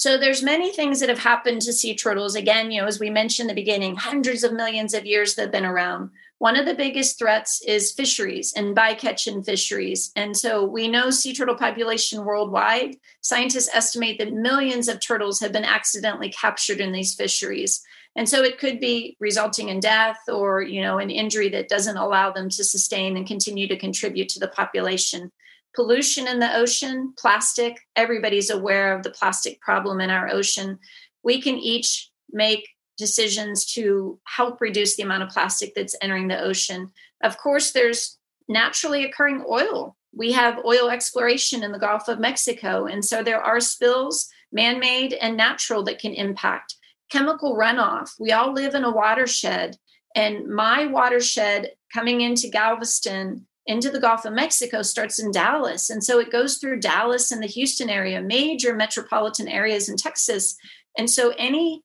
So 0.00 0.16
there's 0.16 0.42
many 0.42 0.72
things 0.72 1.00
that 1.00 1.10
have 1.10 1.18
happened 1.18 1.60
to 1.60 1.74
sea 1.74 1.94
turtles. 1.94 2.34
Again, 2.34 2.70
you 2.70 2.80
know, 2.80 2.86
as 2.86 2.98
we 2.98 3.10
mentioned 3.10 3.50
in 3.50 3.54
the 3.54 3.60
beginning, 3.60 3.96
hundreds 3.96 4.42
of 4.42 4.50
millions 4.50 4.94
of 4.94 5.04
years 5.04 5.34
they've 5.34 5.52
been 5.52 5.66
around. 5.66 6.08
One 6.38 6.56
of 6.56 6.64
the 6.64 6.72
biggest 6.72 7.18
threats 7.18 7.60
is 7.68 7.92
fisheries 7.92 8.54
and 8.56 8.74
bycatch 8.74 9.26
in 9.26 9.42
fisheries. 9.42 10.10
And 10.16 10.34
so 10.34 10.64
we 10.64 10.88
know 10.88 11.10
sea 11.10 11.34
turtle 11.34 11.54
population 11.54 12.24
worldwide. 12.24 12.96
Scientists 13.20 13.68
estimate 13.74 14.16
that 14.20 14.32
millions 14.32 14.88
of 14.88 15.00
turtles 15.00 15.38
have 15.40 15.52
been 15.52 15.66
accidentally 15.66 16.30
captured 16.30 16.80
in 16.80 16.92
these 16.92 17.14
fisheries. 17.14 17.82
And 18.16 18.26
so 18.26 18.42
it 18.42 18.58
could 18.58 18.80
be 18.80 19.18
resulting 19.20 19.68
in 19.68 19.80
death 19.80 20.20
or, 20.28 20.62
you 20.62 20.80
know, 20.80 20.96
an 20.96 21.10
injury 21.10 21.50
that 21.50 21.68
doesn't 21.68 21.98
allow 21.98 22.30
them 22.30 22.48
to 22.48 22.64
sustain 22.64 23.18
and 23.18 23.26
continue 23.26 23.68
to 23.68 23.76
contribute 23.76 24.30
to 24.30 24.40
the 24.40 24.48
population. 24.48 25.30
Pollution 25.74 26.26
in 26.26 26.40
the 26.40 26.56
ocean, 26.56 27.14
plastic, 27.16 27.78
everybody's 27.94 28.50
aware 28.50 28.96
of 28.96 29.02
the 29.02 29.10
plastic 29.10 29.60
problem 29.60 30.00
in 30.00 30.10
our 30.10 30.28
ocean. 30.28 30.78
We 31.22 31.40
can 31.40 31.56
each 31.56 32.10
make 32.32 32.68
decisions 32.98 33.64
to 33.64 34.18
help 34.24 34.60
reduce 34.60 34.96
the 34.96 35.02
amount 35.02 35.22
of 35.22 35.30
plastic 35.30 35.74
that's 35.74 35.96
entering 36.02 36.28
the 36.28 36.40
ocean. 36.40 36.90
Of 37.22 37.38
course, 37.38 37.72
there's 37.72 38.18
naturally 38.48 39.04
occurring 39.04 39.44
oil. 39.48 39.96
We 40.12 40.32
have 40.32 40.64
oil 40.64 40.90
exploration 40.90 41.62
in 41.62 41.72
the 41.72 41.78
Gulf 41.78 42.08
of 42.08 42.18
Mexico. 42.18 42.86
And 42.86 43.04
so 43.04 43.22
there 43.22 43.40
are 43.40 43.60
spills, 43.60 44.28
man 44.52 44.80
made 44.80 45.12
and 45.12 45.36
natural, 45.36 45.84
that 45.84 46.00
can 46.00 46.12
impact. 46.12 46.74
Chemical 47.10 47.56
runoff. 47.56 48.10
We 48.18 48.32
all 48.32 48.52
live 48.52 48.74
in 48.74 48.84
a 48.84 48.90
watershed. 48.90 49.76
And 50.16 50.48
my 50.48 50.86
watershed 50.86 51.70
coming 51.94 52.20
into 52.20 52.48
Galveston, 52.48 53.46
into 53.66 53.90
the 53.90 54.00
Gulf 54.00 54.24
of 54.24 54.32
Mexico, 54.32 54.82
starts 54.82 55.18
in 55.18 55.30
Dallas. 55.30 55.90
And 55.90 56.02
so 56.02 56.18
it 56.18 56.32
goes 56.32 56.58
through 56.58 56.80
Dallas 56.80 57.30
and 57.30 57.42
the 57.42 57.46
Houston 57.46 57.90
area, 57.90 58.20
major 58.20 58.74
metropolitan 58.74 59.48
areas 59.48 59.88
in 59.88 59.96
Texas. 59.96 60.56
And 60.96 61.08
so 61.08 61.32
any 61.38 61.82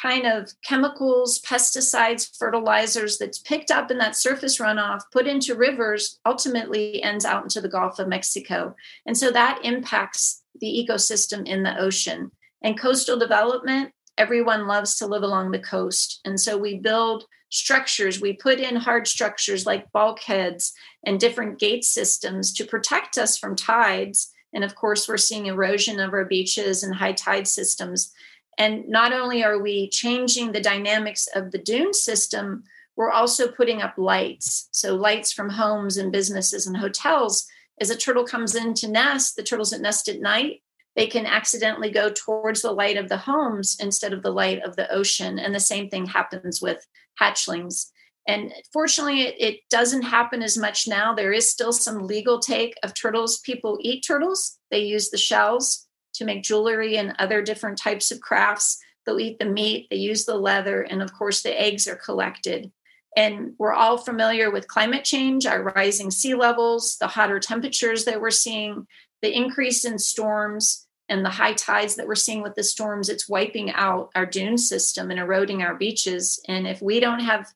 kind 0.00 0.26
of 0.26 0.50
chemicals, 0.64 1.40
pesticides, 1.40 2.36
fertilizers 2.36 3.18
that's 3.18 3.38
picked 3.38 3.70
up 3.70 3.90
in 3.90 3.98
that 3.98 4.16
surface 4.16 4.58
runoff, 4.58 5.02
put 5.12 5.26
into 5.26 5.54
rivers, 5.54 6.18
ultimately 6.26 7.02
ends 7.02 7.24
out 7.24 7.44
into 7.44 7.60
the 7.60 7.68
Gulf 7.68 7.98
of 7.98 8.08
Mexico. 8.08 8.74
And 9.06 9.16
so 9.16 9.30
that 9.30 9.60
impacts 9.62 10.42
the 10.60 10.66
ecosystem 10.66 11.46
in 11.46 11.62
the 11.62 11.78
ocean. 11.78 12.32
And 12.62 12.78
coastal 12.78 13.18
development, 13.18 13.92
everyone 14.18 14.66
loves 14.66 14.96
to 14.96 15.06
live 15.06 15.22
along 15.22 15.50
the 15.50 15.58
coast. 15.58 16.20
And 16.24 16.40
so 16.40 16.58
we 16.58 16.78
build 16.78 17.24
structures, 17.52 18.20
we 18.20 18.32
put 18.32 18.58
in 18.58 18.76
hard 18.76 19.06
structures 19.06 19.66
like 19.66 19.92
bulkheads 19.92 20.72
and 21.04 21.20
different 21.20 21.58
gate 21.58 21.84
systems 21.84 22.52
to 22.54 22.64
protect 22.64 23.18
us 23.18 23.36
from 23.36 23.54
tides. 23.54 24.32
And 24.54 24.64
of 24.64 24.74
course, 24.74 25.06
we're 25.06 25.18
seeing 25.18 25.46
erosion 25.46 26.00
of 26.00 26.12
our 26.14 26.24
beaches 26.24 26.82
and 26.82 26.94
high 26.94 27.12
tide 27.12 27.46
systems. 27.46 28.12
And 28.58 28.88
not 28.88 29.12
only 29.12 29.44
are 29.44 29.58
we 29.58 29.88
changing 29.90 30.52
the 30.52 30.60
dynamics 30.60 31.28
of 31.34 31.52
the 31.52 31.58
dune 31.58 31.92
system, 31.92 32.64
we're 32.96 33.10
also 33.10 33.48
putting 33.48 33.82
up 33.82 33.94
lights. 33.96 34.68
So, 34.72 34.94
lights 34.94 35.32
from 35.32 35.50
homes 35.50 35.96
and 35.96 36.10
businesses 36.10 36.66
and 36.66 36.76
hotels. 36.76 37.46
As 37.80 37.90
a 37.90 37.96
turtle 37.96 38.24
comes 38.24 38.54
in 38.54 38.74
to 38.74 38.88
nest, 38.88 39.36
the 39.36 39.42
turtles 39.42 39.70
that 39.70 39.80
nest 39.80 40.08
at 40.08 40.20
night, 40.20 40.61
they 40.96 41.06
can 41.06 41.26
accidentally 41.26 41.90
go 41.90 42.10
towards 42.10 42.62
the 42.62 42.72
light 42.72 42.96
of 42.96 43.08
the 43.08 43.16
homes 43.16 43.76
instead 43.80 44.12
of 44.12 44.22
the 44.22 44.32
light 44.32 44.62
of 44.62 44.76
the 44.76 44.90
ocean. 44.92 45.38
And 45.38 45.54
the 45.54 45.60
same 45.60 45.88
thing 45.88 46.06
happens 46.06 46.60
with 46.60 46.86
hatchlings. 47.20 47.90
And 48.28 48.52
fortunately, 48.72 49.22
it, 49.22 49.34
it, 49.38 49.60
doesn't 49.68 50.02
happen 50.02 50.42
as 50.42 50.56
much 50.56 50.86
now. 50.86 51.14
There 51.14 51.32
is 51.32 51.50
still 51.50 51.72
some 51.72 52.06
legal 52.06 52.38
take 52.38 52.74
of 52.82 52.94
turtles. 52.94 53.40
People 53.40 53.78
eat 53.80 54.04
turtles, 54.06 54.58
they 54.70 54.80
use 54.80 55.10
the 55.10 55.18
shells 55.18 55.88
to 56.14 56.24
make 56.24 56.44
jewelry 56.44 56.96
and 56.96 57.14
other 57.18 57.42
different 57.42 57.78
types 57.78 58.10
of 58.10 58.20
crafts. 58.20 58.78
They'll 59.04 59.18
eat 59.18 59.38
the 59.40 59.46
meat, 59.46 59.88
they 59.90 59.96
use 59.96 60.24
the 60.24 60.36
leather, 60.36 60.82
and 60.82 61.02
of 61.02 61.12
course, 61.12 61.42
the 61.42 61.58
eggs 61.58 61.88
are 61.88 61.96
collected. 61.96 62.70
And 63.16 63.54
we're 63.58 63.72
all 63.72 63.98
familiar 63.98 64.50
with 64.50 64.68
climate 64.68 65.04
change, 65.04 65.44
our 65.44 65.62
rising 65.62 66.10
sea 66.10 66.34
levels, 66.34 66.96
the 66.98 67.08
hotter 67.08 67.40
temperatures 67.40 68.04
that 68.04 68.20
we're 68.20 68.30
seeing, 68.30 68.86
the 69.22 69.34
increase 69.34 69.84
in 69.84 69.98
storms, 69.98 70.86
and 71.08 71.24
the 71.24 71.30
high 71.30 71.52
tides 71.52 71.96
that 71.96 72.06
we're 72.06 72.14
seeing 72.14 72.42
with 72.42 72.54
the 72.54 72.64
storms. 72.64 73.10
It's 73.10 73.28
wiping 73.28 73.70
out 73.72 74.10
our 74.14 74.24
dune 74.24 74.56
system 74.56 75.10
and 75.10 75.20
eroding 75.20 75.62
our 75.62 75.74
beaches. 75.74 76.40
And 76.48 76.66
if 76.66 76.80
we 76.80 77.00
don't 77.00 77.20
have 77.20 77.52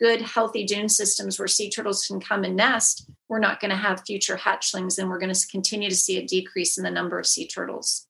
good, 0.00 0.22
healthy 0.22 0.64
dune 0.64 0.88
systems 0.88 1.38
where 1.38 1.48
sea 1.48 1.70
turtles 1.70 2.06
can 2.06 2.20
come 2.20 2.42
and 2.42 2.56
nest, 2.56 3.10
we're 3.28 3.38
not 3.38 3.60
going 3.60 3.70
to 3.70 3.76
have 3.76 4.04
future 4.06 4.36
hatchlings 4.36 4.98
and 4.98 5.10
we're 5.10 5.18
going 5.18 5.32
to 5.32 5.46
continue 5.48 5.90
to 5.90 5.96
see 5.96 6.16
a 6.16 6.26
decrease 6.26 6.78
in 6.78 6.84
the 6.84 6.90
number 6.90 7.18
of 7.18 7.26
sea 7.26 7.46
turtles. 7.46 8.06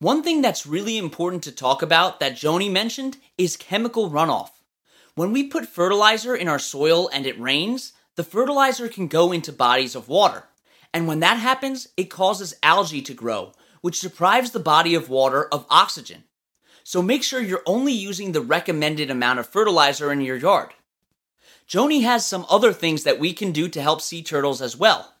One 0.00 0.22
thing 0.22 0.42
that's 0.42 0.66
really 0.66 0.98
important 0.98 1.42
to 1.44 1.52
talk 1.52 1.80
about 1.80 2.20
that 2.20 2.36
Joanie 2.36 2.68
mentioned 2.68 3.16
is 3.38 3.56
chemical 3.56 4.10
runoff. 4.10 4.50
When 5.14 5.32
we 5.32 5.44
put 5.44 5.66
fertilizer 5.66 6.34
in 6.34 6.48
our 6.48 6.58
soil 6.58 7.08
and 7.12 7.24
it 7.24 7.40
rains, 7.40 7.92
the 8.16 8.24
fertilizer 8.24 8.88
can 8.88 9.06
go 9.06 9.32
into 9.32 9.52
bodies 9.52 9.94
of 9.94 10.08
water. 10.08 10.44
And 10.94 11.08
when 11.08 11.20
that 11.20 11.38
happens, 11.38 11.88
it 11.96 12.04
causes 12.04 12.54
algae 12.62 13.02
to 13.02 13.14
grow, 13.14 13.52
which 13.80 14.00
deprives 14.00 14.52
the 14.52 14.60
body 14.60 14.94
of 14.94 15.10
water 15.10 15.46
of 15.52 15.66
oxygen. 15.68 16.22
So 16.84 17.02
make 17.02 17.24
sure 17.24 17.40
you're 17.40 17.64
only 17.66 17.92
using 17.92 18.30
the 18.30 18.40
recommended 18.40 19.10
amount 19.10 19.40
of 19.40 19.48
fertilizer 19.48 20.12
in 20.12 20.20
your 20.20 20.36
yard. 20.36 20.70
Joanie 21.66 22.02
has 22.02 22.24
some 22.24 22.46
other 22.48 22.72
things 22.72 23.02
that 23.02 23.18
we 23.18 23.32
can 23.32 23.50
do 23.50 23.68
to 23.70 23.82
help 23.82 24.00
sea 24.00 24.22
turtles 24.22 24.62
as 24.62 24.76
well. 24.76 25.14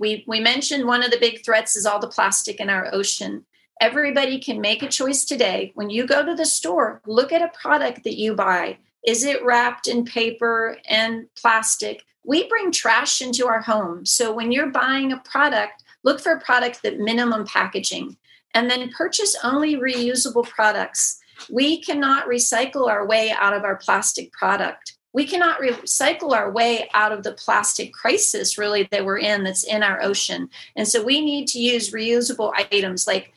We, 0.00 0.24
we 0.26 0.40
mentioned 0.40 0.86
one 0.86 1.04
of 1.04 1.12
the 1.12 1.20
big 1.20 1.44
threats 1.44 1.76
is 1.76 1.86
all 1.86 2.00
the 2.00 2.08
plastic 2.08 2.58
in 2.58 2.68
our 2.68 2.92
ocean. 2.92 3.44
Everybody 3.80 4.40
can 4.40 4.60
make 4.60 4.82
a 4.82 4.88
choice 4.88 5.24
today. 5.24 5.70
When 5.76 5.90
you 5.90 6.06
go 6.06 6.24
to 6.24 6.34
the 6.34 6.46
store, 6.46 7.00
look 7.06 7.32
at 7.32 7.42
a 7.42 7.56
product 7.56 8.02
that 8.04 8.18
you 8.18 8.34
buy. 8.34 8.78
Is 9.06 9.22
it 9.22 9.44
wrapped 9.44 9.86
in 9.86 10.04
paper 10.04 10.78
and 10.88 11.28
plastic? 11.36 12.04
We 12.28 12.46
bring 12.46 12.70
trash 12.70 13.22
into 13.22 13.46
our 13.46 13.62
home. 13.62 14.04
So 14.04 14.34
when 14.34 14.52
you're 14.52 14.68
buying 14.68 15.12
a 15.12 15.22
product, 15.24 15.82
look 16.04 16.20
for 16.20 16.32
a 16.32 16.40
product 16.40 16.82
that 16.82 16.98
minimum 16.98 17.46
packaging 17.46 18.18
and 18.52 18.70
then 18.70 18.90
purchase 18.90 19.34
only 19.42 19.76
reusable 19.76 20.46
products. 20.46 21.18
We 21.50 21.80
cannot 21.80 22.26
recycle 22.26 22.86
our 22.86 23.06
way 23.06 23.30
out 23.30 23.54
of 23.54 23.64
our 23.64 23.76
plastic 23.76 24.30
product. 24.32 24.98
We 25.14 25.26
cannot 25.26 25.58
recycle 25.58 26.36
our 26.36 26.52
way 26.52 26.90
out 26.92 27.12
of 27.12 27.22
the 27.22 27.32
plastic 27.32 27.94
crisis 27.94 28.58
really 28.58 28.86
that 28.90 29.06
we're 29.06 29.20
in 29.20 29.42
that's 29.42 29.64
in 29.64 29.82
our 29.82 30.02
ocean. 30.02 30.50
And 30.76 30.86
so 30.86 31.02
we 31.02 31.24
need 31.24 31.48
to 31.48 31.58
use 31.58 31.92
reusable 31.94 32.52
items 32.54 33.06
like 33.06 33.32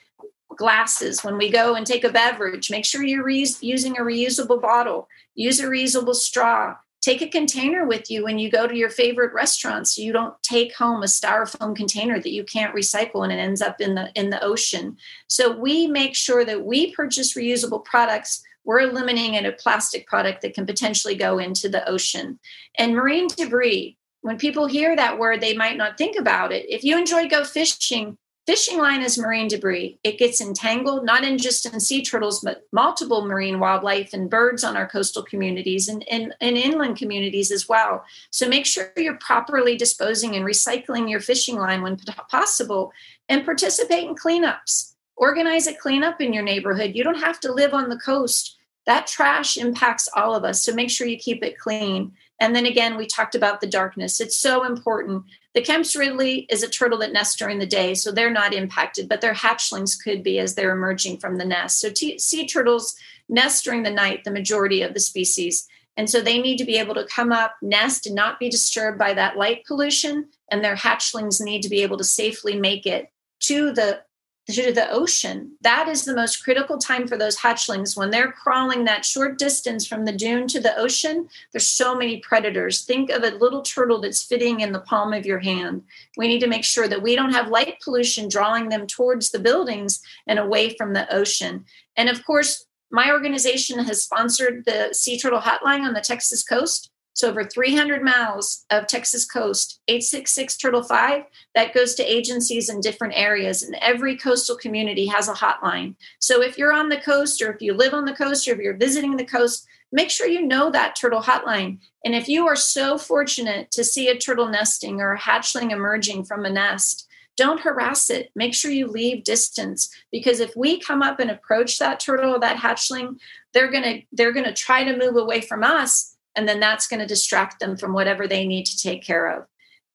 glasses. 0.58 1.24
When 1.24 1.38
we 1.38 1.50
go 1.50 1.76
and 1.76 1.88
take 1.88 2.04
a 2.04 2.12
beverage 2.12 2.70
make 2.70 2.84
sure 2.84 3.04
you're 3.04 3.24
re- 3.24 3.56
using 3.62 3.98
a 3.98 4.02
reusable 4.02 4.62
bottle. 4.62 5.08
Use 5.34 5.62
a 5.62 5.68
reusable 5.68 6.14
straw 6.14 6.76
take 7.02 7.22
a 7.22 7.28
container 7.28 7.86
with 7.86 8.10
you 8.10 8.24
when 8.24 8.38
you 8.38 8.50
go 8.50 8.68
to 8.68 8.76
your 8.76 8.90
favorite 8.90 9.34
restaurants 9.34 9.98
you 9.98 10.14
don't 10.14 10.36
take 10.44 10.76
home 10.76 11.02
a 11.04 11.08
styrofoam 11.08 11.76
container 11.76 12.20
that 12.20 12.32
you 12.32 12.44
can't 12.44 12.76
recycle 12.76 13.24
and 13.24 13.32
it 13.32 13.38
ends 13.38 13.62
up 13.62 13.82
in 13.82 13.96
the 13.96 14.12
in 14.16 14.30
the 14.30 14.44
ocean 14.44 14.96
so 15.28 15.56
we 15.58 15.88
make 15.88 16.16
sure 16.16 16.46
that 16.46 16.64
we 16.66 16.94
purchase 16.94 17.36
reusable 17.36 17.84
products 17.84 18.44
we're 18.64 18.82
eliminating 18.82 19.44
a 19.46 19.52
plastic 19.52 20.08
product 20.08 20.42
that 20.42 20.54
can 20.54 20.66
potentially 20.66 21.16
go 21.16 21.40
into 21.40 21.68
the 21.68 21.88
ocean. 21.90 22.40
And 22.78 22.96
marine 22.96 23.28
debris, 23.28 23.98
when 24.22 24.38
people 24.38 24.68
hear 24.68 24.96
that 24.96 25.18
word, 25.18 25.42
they 25.42 25.56
might 25.56 25.78
not 25.78 25.98
think 25.98 26.18
about 26.18 26.52
it. 26.52 26.66
If 26.70 26.84
you 26.84 26.98
enjoy 26.98 27.28
go 27.28 27.44
fishing, 27.44 28.18
fishing 28.46 28.78
line 28.80 29.02
is 29.02 29.18
marine 29.18 29.48
debris. 29.48 30.00
It 30.04 30.18
gets 30.20 30.42
entangled, 30.42 31.06
not 31.06 31.24
in 31.24 31.38
just 31.38 31.66
in 31.66 31.80
sea 31.80 32.04
turtles, 32.04 32.42
but 32.42 32.68
multiple 32.72 33.26
marine 33.26 33.60
wildlife 33.60 34.14
and 34.14 34.30
birds 34.30 34.64
on 34.64 34.76
our 34.78 34.88
coastal 34.88 35.24
communities 35.24 35.88
and, 35.88 36.08
and, 36.10 36.34
and 36.42 36.58
inland 36.58 36.98
communities 36.98 37.52
as 37.52 37.70
well. 37.70 38.04
So 38.30 38.48
make 38.48 38.66
sure 38.66 38.92
you're 38.98 39.18
properly 39.18 39.78
disposing 39.78 40.36
and 40.36 40.46
recycling 40.46 41.10
your 41.10 41.20
fishing 41.20 41.58
line 41.58 41.82
when 41.82 41.98
possible 42.30 42.92
and 43.30 43.46
participate 43.46 44.08
in 44.08 44.16
cleanups 44.16 44.92
organize 45.22 45.68
a 45.68 45.74
cleanup 45.74 46.20
in 46.20 46.34
your 46.34 46.44
neighborhood. 46.44 46.96
You 46.96 47.04
don't 47.04 47.20
have 47.20 47.40
to 47.42 47.54
live 47.54 47.76
on 47.76 47.90
the 47.90 48.00
coast. 48.00 48.58
That 48.88 49.06
trash 49.06 49.56
impacts 49.56 50.10
all 50.16 50.36
of 50.36 50.44
us. 50.44 50.64
So 50.64 50.74
make 50.74 50.90
sure 50.90 51.06
you 51.06 51.18
keep 51.18 51.44
it 51.44 51.60
clean. 51.60 52.14
And 52.42 52.56
then 52.56 52.66
again, 52.66 52.98
we 52.98 53.06
talked 53.06 53.36
about 53.36 53.62
the 53.62 53.68
darkness. 53.68 54.20
It's 54.20 54.36
so 54.36 54.66
important. 54.66 55.26
The 55.54 55.62
Kemp's 55.62 55.96
Ridley 55.96 56.48
is 56.50 56.64
a 56.64 56.68
turtle 56.68 56.98
that 57.00 57.14
nests 57.14 57.36
during 57.36 57.60
the 57.60 57.68
day, 57.68 57.94
so 57.94 58.12
they're 58.12 58.32
not 58.32 58.52
impacted, 58.52 59.08
but 59.08 59.22
their 59.22 59.36
hatchlings 59.36 59.96
could 60.04 60.24
be 60.24 60.40
as 60.40 60.56
they're 60.56 60.72
emerging 60.72 61.20
from 61.20 61.38
the 61.38 61.46
nest. 61.46 61.80
So 61.80 61.92
t- 61.92 62.18
sea 62.18 62.48
turtles 62.48 62.96
nest 63.30 63.64
during 63.64 63.84
the 63.84 63.92
night, 63.92 64.24
the 64.24 64.32
majority 64.32 64.82
of 64.82 64.96
the 64.96 65.00
species. 65.00 65.68
And 65.96 66.10
so 66.10 66.20
they 66.20 66.42
need 66.42 66.58
to 66.58 66.66
be 66.66 66.78
able 66.78 66.96
to 66.96 67.06
come 67.06 67.32
up, 67.32 67.58
nest, 67.62 68.08
and 68.08 68.16
not 68.16 68.40
be 68.40 68.50
disturbed 68.50 68.98
by 68.98 69.14
that 69.14 69.38
light 69.38 69.64
pollution. 69.68 70.30
And 70.50 70.64
their 70.64 70.76
hatchlings 70.76 71.40
need 71.40 71.62
to 71.62 71.70
be 71.70 71.84
able 71.84 71.98
to 72.00 72.04
safely 72.04 72.60
make 72.60 72.88
it 72.88 73.12
to 73.42 73.72
the 73.72 74.02
to 74.50 74.72
the 74.74 74.92
ocean. 74.92 75.52
That 75.62 75.88
is 75.88 76.04
the 76.04 76.16
most 76.16 76.44
critical 76.44 76.78
time 76.78 77.08
for 77.08 77.18
those 77.18 77.38
hatchlings 77.38 77.96
when 77.96 78.10
they're 78.10 78.32
crawling 78.32 78.84
that 78.86 79.06
short 79.06 79.38
distance 79.38 79.86
from 79.86 80.06
the 80.06 80.12
dune 80.12 80.48
to 80.48 80.60
the 80.60 80.76
ocean. 80.78 81.30
There's 81.52 81.68
so 81.68 81.96
many 81.96 82.18
predators. 82.20 82.84
Think 82.84 83.10
of 83.10 83.24
a 83.24 83.38
little 83.38 83.62
turtle 83.62 84.02
that's 84.02 84.24
fitting 84.24 84.60
in 84.60 84.72
the 84.72 84.80
palm 84.80 85.14
of 85.14 85.26
your 85.26 85.40
hand. 85.40 85.84
We 86.18 86.28
need 86.28 86.40
to 86.40 86.48
make 86.48 86.66
sure 86.66 86.88
that 86.88 87.04
we 87.04 87.16
don't 87.16 87.34
have 87.34 87.50
light 87.50 87.80
pollution 87.82 88.30
drawing 88.30 88.70
them 88.70 88.88
towards 88.88 89.30
the 89.30 89.40
buildings 89.40 90.02
and 90.28 90.40
away 90.40 90.76
from 90.76 90.94
the 90.94 91.14
ocean. 91.14 91.66
And 91.96 92.10
of 92.10 92.26
course, 92.26 92.66
my 92.92 93.12
organization 93.12 93.80
has 93.86 94.04
sponsored 94.04 94.66
the 94.66 94.90
Sea 94.92 95.18
Turtle 95.18 95.40
Hotline 95.40 95.88
on 95.88 95.94
the 95.94 96.02
Texas 96.02 96.44
coast. 96.44 96.91
So 97.14 97.30
over 97.30 97.44
300 97.44 98.02
miles 98.02 98.66
of 98.70 98.88
Texas 98.88 99.26
coast, 99.26 99.82
866 99.88 100.58
Turtle 100.58 100.84
5, 100.84 101.24
that 101.56 101.74
goes 101.74 101.94
to 101.96 102.04
agencies 102.04 102.70
in 102.70 102.80
different 102.80 103.14
areas. 103.16 103.64
And 103.64 103.76
every 103.82 104.18
coastal 104.18 104.56
community 104.56 105.06
has 105.08 105.28
a 105.28 105.34
hotline. 105.34 105.96
So 106.20 106.42
if 106.42 106.58
you're 106.58 106.74
on 106.74 106.90
the 106.90 107.02
coast 107.02 107.42
or 107.42 107.52
if 107.52 107.62
you 107.62 107.74
live 107.74 107.94
on 107.94 108.06
the 108.06 108.14
coast 108.16 108.48
or 108.48 108.54
if 108.54 108.60
you're 108.60 108.78
visiting 108.78 109.18
the 109.18 109.26
coast, 109.26 109.68
make 109.92 110.10
sure 110.10 110.28
you 110.28 110.46
know 110.46 110.72
that 110.72 110.96
turtle 110.96 111.22
hotline. 111.22 111.80
And 112.06 112.16
if 112.16 112.30
you 112.30 112.48
are 112.48 112.56
so 112.56 112.98
fortunate 112.98 113.72
to 113.72 113.84
see 113.84 114.08
a 114.08 114.18
turtle 114.18 114.48
nesting 114.48 115.02
or 115.02 115.14
a 115.14 115.20
hatchling 115.20 115.72
emerging 115.72 116.24
from 116.24 116.46
a 116.46 116.50
nest, 116.50 117.08
don't 117.38 117.62
harass 117.62 118.10
it. 118.10 118.30
Make 118.36 118.54
sure 118.54 118.72
you 118.72 118.88
leave 118.88 119.24
distance 119.24 119.90
because 120.12 120.40
if 120.40 120.56
we 120.56 120.80
come 120.80 121.02
up 121.02 121.20
and 121.20 121.32
approach 121.32 121.80
that 121.80 122.00
turtle 122.00 122.36
or 122.36 122.40
that 122.40 122.58
hatchling, 122.58 123.20
they're 123.54 123.72
going 123.72 123.84
to 123.84 124.02
they're 124.12 124.34
going 124.34 124.46
to 124.46 124.54
try 124.54 124.84
to 124.84 124.98
move 124.98 125.16
away 125.16 125.42
from 125.42 125.64
us 125.64 126.16
and 126.36 126.48
then 126.48 126.60
that's 126.60 126.88
going 126.88 127.00
to 127.00 127.06
distract 127.06 127.60
them 127.60 127.78
from 127.78 127.94
whatever 127.94 128.28
they 128.28 128.46
need 128.46 128.66
to 128.66 128.78
take 128.78 129.04
care 129.04 129.38
of. 129.38 129.46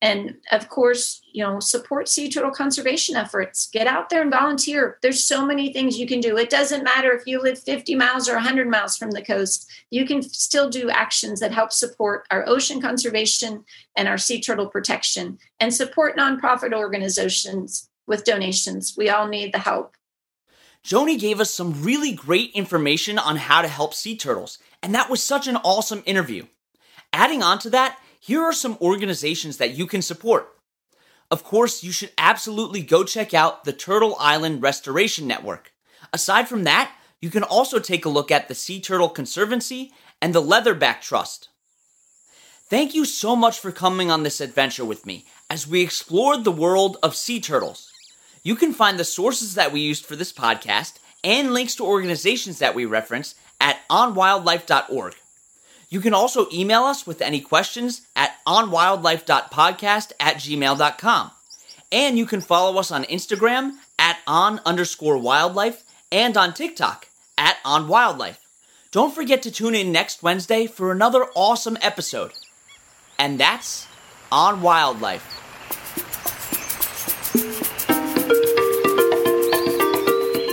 And 0.02 0.34
of 0.52 0.68
course 0.68 1.22
you 1.32 1.42
know 1.42 1.58
support 1.58 2.08
sea 2.08 2.30
turtle 2.30 2.50
conservation 2.50 3.16
efforts. 3.16 3.68
Get 3.72 3.86
out 3.86 4.10
there 4.10 4.22
and 4.22 4.30
volunteer. 4.30 4.98
There's 5.02 5.24
so 5.24 5.46
many 5.46 5.72
things 5.72 5.98
you 5.98 6.06
can 6.06 6.20
do. 6.20 6.36
It 6.36 6.50
doesn't 6.50 6.84
matter 6.84 7.12
if 7.12 7.26
you 7.26 7.42
live 7.42 7.58
50 7.58 7.94
miles 7.94 8.28
or 8.28 8.34
100 8.34 8.68
miles 8.68 8.96
from 8.96 9.10
the 9.12 9.22
coast. 9.22 9.70
You 9.90 10.06
can 10.06 10.22
still 10.22 10.68
do 10.68 10.90
actions 10.90 11.40
that 11.40 11.52
help 11.52 11.72
support 11.72 12.26
our 12.30 12.46
ocean 12.48 12.80
conservation 12.80 13.64
and 13.96 14.06
our 14.08 14.18
sea 14.18 14.40
turtle 14.40 14.68
protection. 14.68 15.38
And 15.60 15.72
support 15.72 16.16
nonprofit 16.16 16.72
organizations 16.72 17.88
with 18.06 18.24
donations. 18.24 18.94
We 18.96 19.08
all 19.08 19.28
need 19.28 19.52
the 19.52 19.58
help. 19.58 19.96
Joanie 20.82 21.16
gave 21.16 21.40
us 21.40 21.50
some 21.50 21.82
really 21.82 22.12
great 22.12 22.52
information 22.52 23.18
on 23.18 23.36
how 23.36 23.60
to 23.60 23.66
help 23.68 23.92
sea 23.92 24.16
turtles, 24.16 24.58
and 24.86 24.94
that 24.94 25.10
was 25.10 25.20
such 25.20 25.48
an 25.48 25.56
awesome 25.64 26.00
interview. 26.06 26.46
Adding 27.12 27.42
on 27.42 27.58
to 27.58 27.70
that, 27.70 27.98
here 28.20 28.40
are 28.40 28.52
some 28.52 28.78
organizations 28.80 29.56
that 29.56 29.72
you 29.72 29.84
can 29.84 30.00
support. 30.00 30.46
Of 31.28 31.42
course, 31.42 31.82
you 31.82 31.90
should 31.90 32.12
absolutely 32.16 32.82
go 32.82 33.02
check 33.02 33.34
out 33.34 33.64
the 33.64 33.72
Turtle 33.72 34.14
Island 34.20 34.62
Restoration 34.62 35.26
Network. 35.26 35.72
Aside 36.12 36.46
from 36.46 36.62
that, 36.62 36.94
you 37.20 37.30
can 37.30 37.42
also 37.42 37.80
take 37.80 38.04
a 38.04 38.08
look 38.08 38.30
at 38.30 38.46
the 38.46 38.54
Sea 38.54 38.80
Turtle 38.80 39.08
Conservancy 39.08 39.92
and 40.22 40.32
the 40.32 40.40
Leatherback 40.40 41.00
Trust. 41.00 41.48
Thank 42.70 42.94
you 42.94 43.04
so 43.04 43.34
much 43.34 43.58
for 43.58 43.72
coming 43.72 44.08
on 44.12 44.22
this 44.22 44.40
adventure 44.40 44.84
with 44.84 45.04
me 45.04 45.26
as 45.50 45.66
we 45.66 45.82
explored 45.82 46.44
the 46.44 46.52
world 46.52 46.96
of 47.02 47.16
sea 47.16 47.40
turtles. 47.40 47.90
You 48.44 48.54
can 48.54 48.72
find 48.72 49.00
the 49.00 49.04
sources 49.04 49.56
that 49.56 49.72
we 49.72 49.80
used 49.80 50.06
for 50.06 50.14
this 50.14 50.32
podcast 50.32 51.00
and 51.24 51.52
links 51.52 51.74
to 51.74 51.84
organizations 51.84 52.60
that 52.60 52.76
we 52.76 52.84
reference 52.84 53.34
at 53.60 53.80
onwildlife.org. 53.88 55.14
You 55.88 56.00
can 56.00 56.14
also 56.14 56.46
email 56.52 56.82
us 56.82 57.06
with 57.06 57.22
any 57.22 57.40
questions 57.40 58.02
at 58.16 58.36
onwildlife.podcast 58.46 60.12
at 60.18 60.36
gmail.com. 60.36 61.30
And 61.92 62.18
you 62.18 62.26
can 62.26 62.40
follow 62.40 62.78
us 62.78 62.90
on 62.90 63.04
Instagram 63.04 63.72
at 63.98 64.18
on 64.26 64.60
underscore 64.66 65.18
wildlife 65.18 65.84
and 66.10 66.36
on 66.36 66.52
TikTok 66.52 67.08
at 67.38 67.56
on 67.64 67.86
wildlife. 67.86 68.40
Don't 68.90 69.14
forget 69.14 69.42
to 69.42 69.50
tune 69.50 69.74
in 69.74 69.92
next 69.92 70.22
Wednesday 70.22 70.66
for 70.66 70.90
another 70.90 71.26
awesome 71.34 71.76
episode. 71.82 72.32
And 73.18 73.38
that's 73.38 73.86
On 74.32 74.62
Wildlife. 74.62 75.22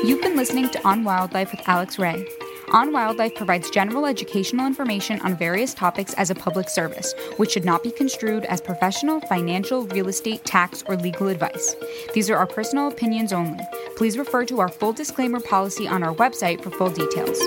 You've 0.06 0.22
been 0.22 0.36
listening 0.36 0.70
to 0.70 0.88
On 0.88 1.04
Wildlife 1.04 1.52
with 1.52 1.62
Alex 1.68 1.98
Ray. 1.98 2.28
On 2.74 2.92
Wildlife 2.92 3.36
provides 3.36 3.70
general 3.70 4.08
educational 4.08 4.66
information 4.66 5.22
on 5.22 5.38
various 5.38 5.76
topics 5.76 6.16
as 6.16 6.32
a 6.32 6.36
public 6.36 6.68
service, 6.68 7.14
which 7.38 7.52
should 7.52 7.66
not 7.66 7.84
be 7.84 7.92
construed 7.92 8.46
as 8.46 8.62
professional, 8.62 9.22
financial, 9.22 9.86
real 9.88 10.08
estate, 10.08 10.44
tax, 10.44 10.84
or 10.88 10.96
legal 10.96 11.28
advice. 11.28 11.76
These 12.16 12.32
are 12.32 12.36
our 12.36 12.48
personal 12.48 12.88
opinions 12.88 13.32
only. 13.32 13.64
Please 13.96 14.18
refer 14.18 14.44
to 14.46 14.60
our 14.60 14.70
full 14.70 14.92
disclaimer 14.92 15.40
policy 15.40 15.88
on 15.88 16.02
our 16.02 16.16
website 16.16 16.64
for 16.64 16.72
full 16.72 16.90
details. 16.90 17.40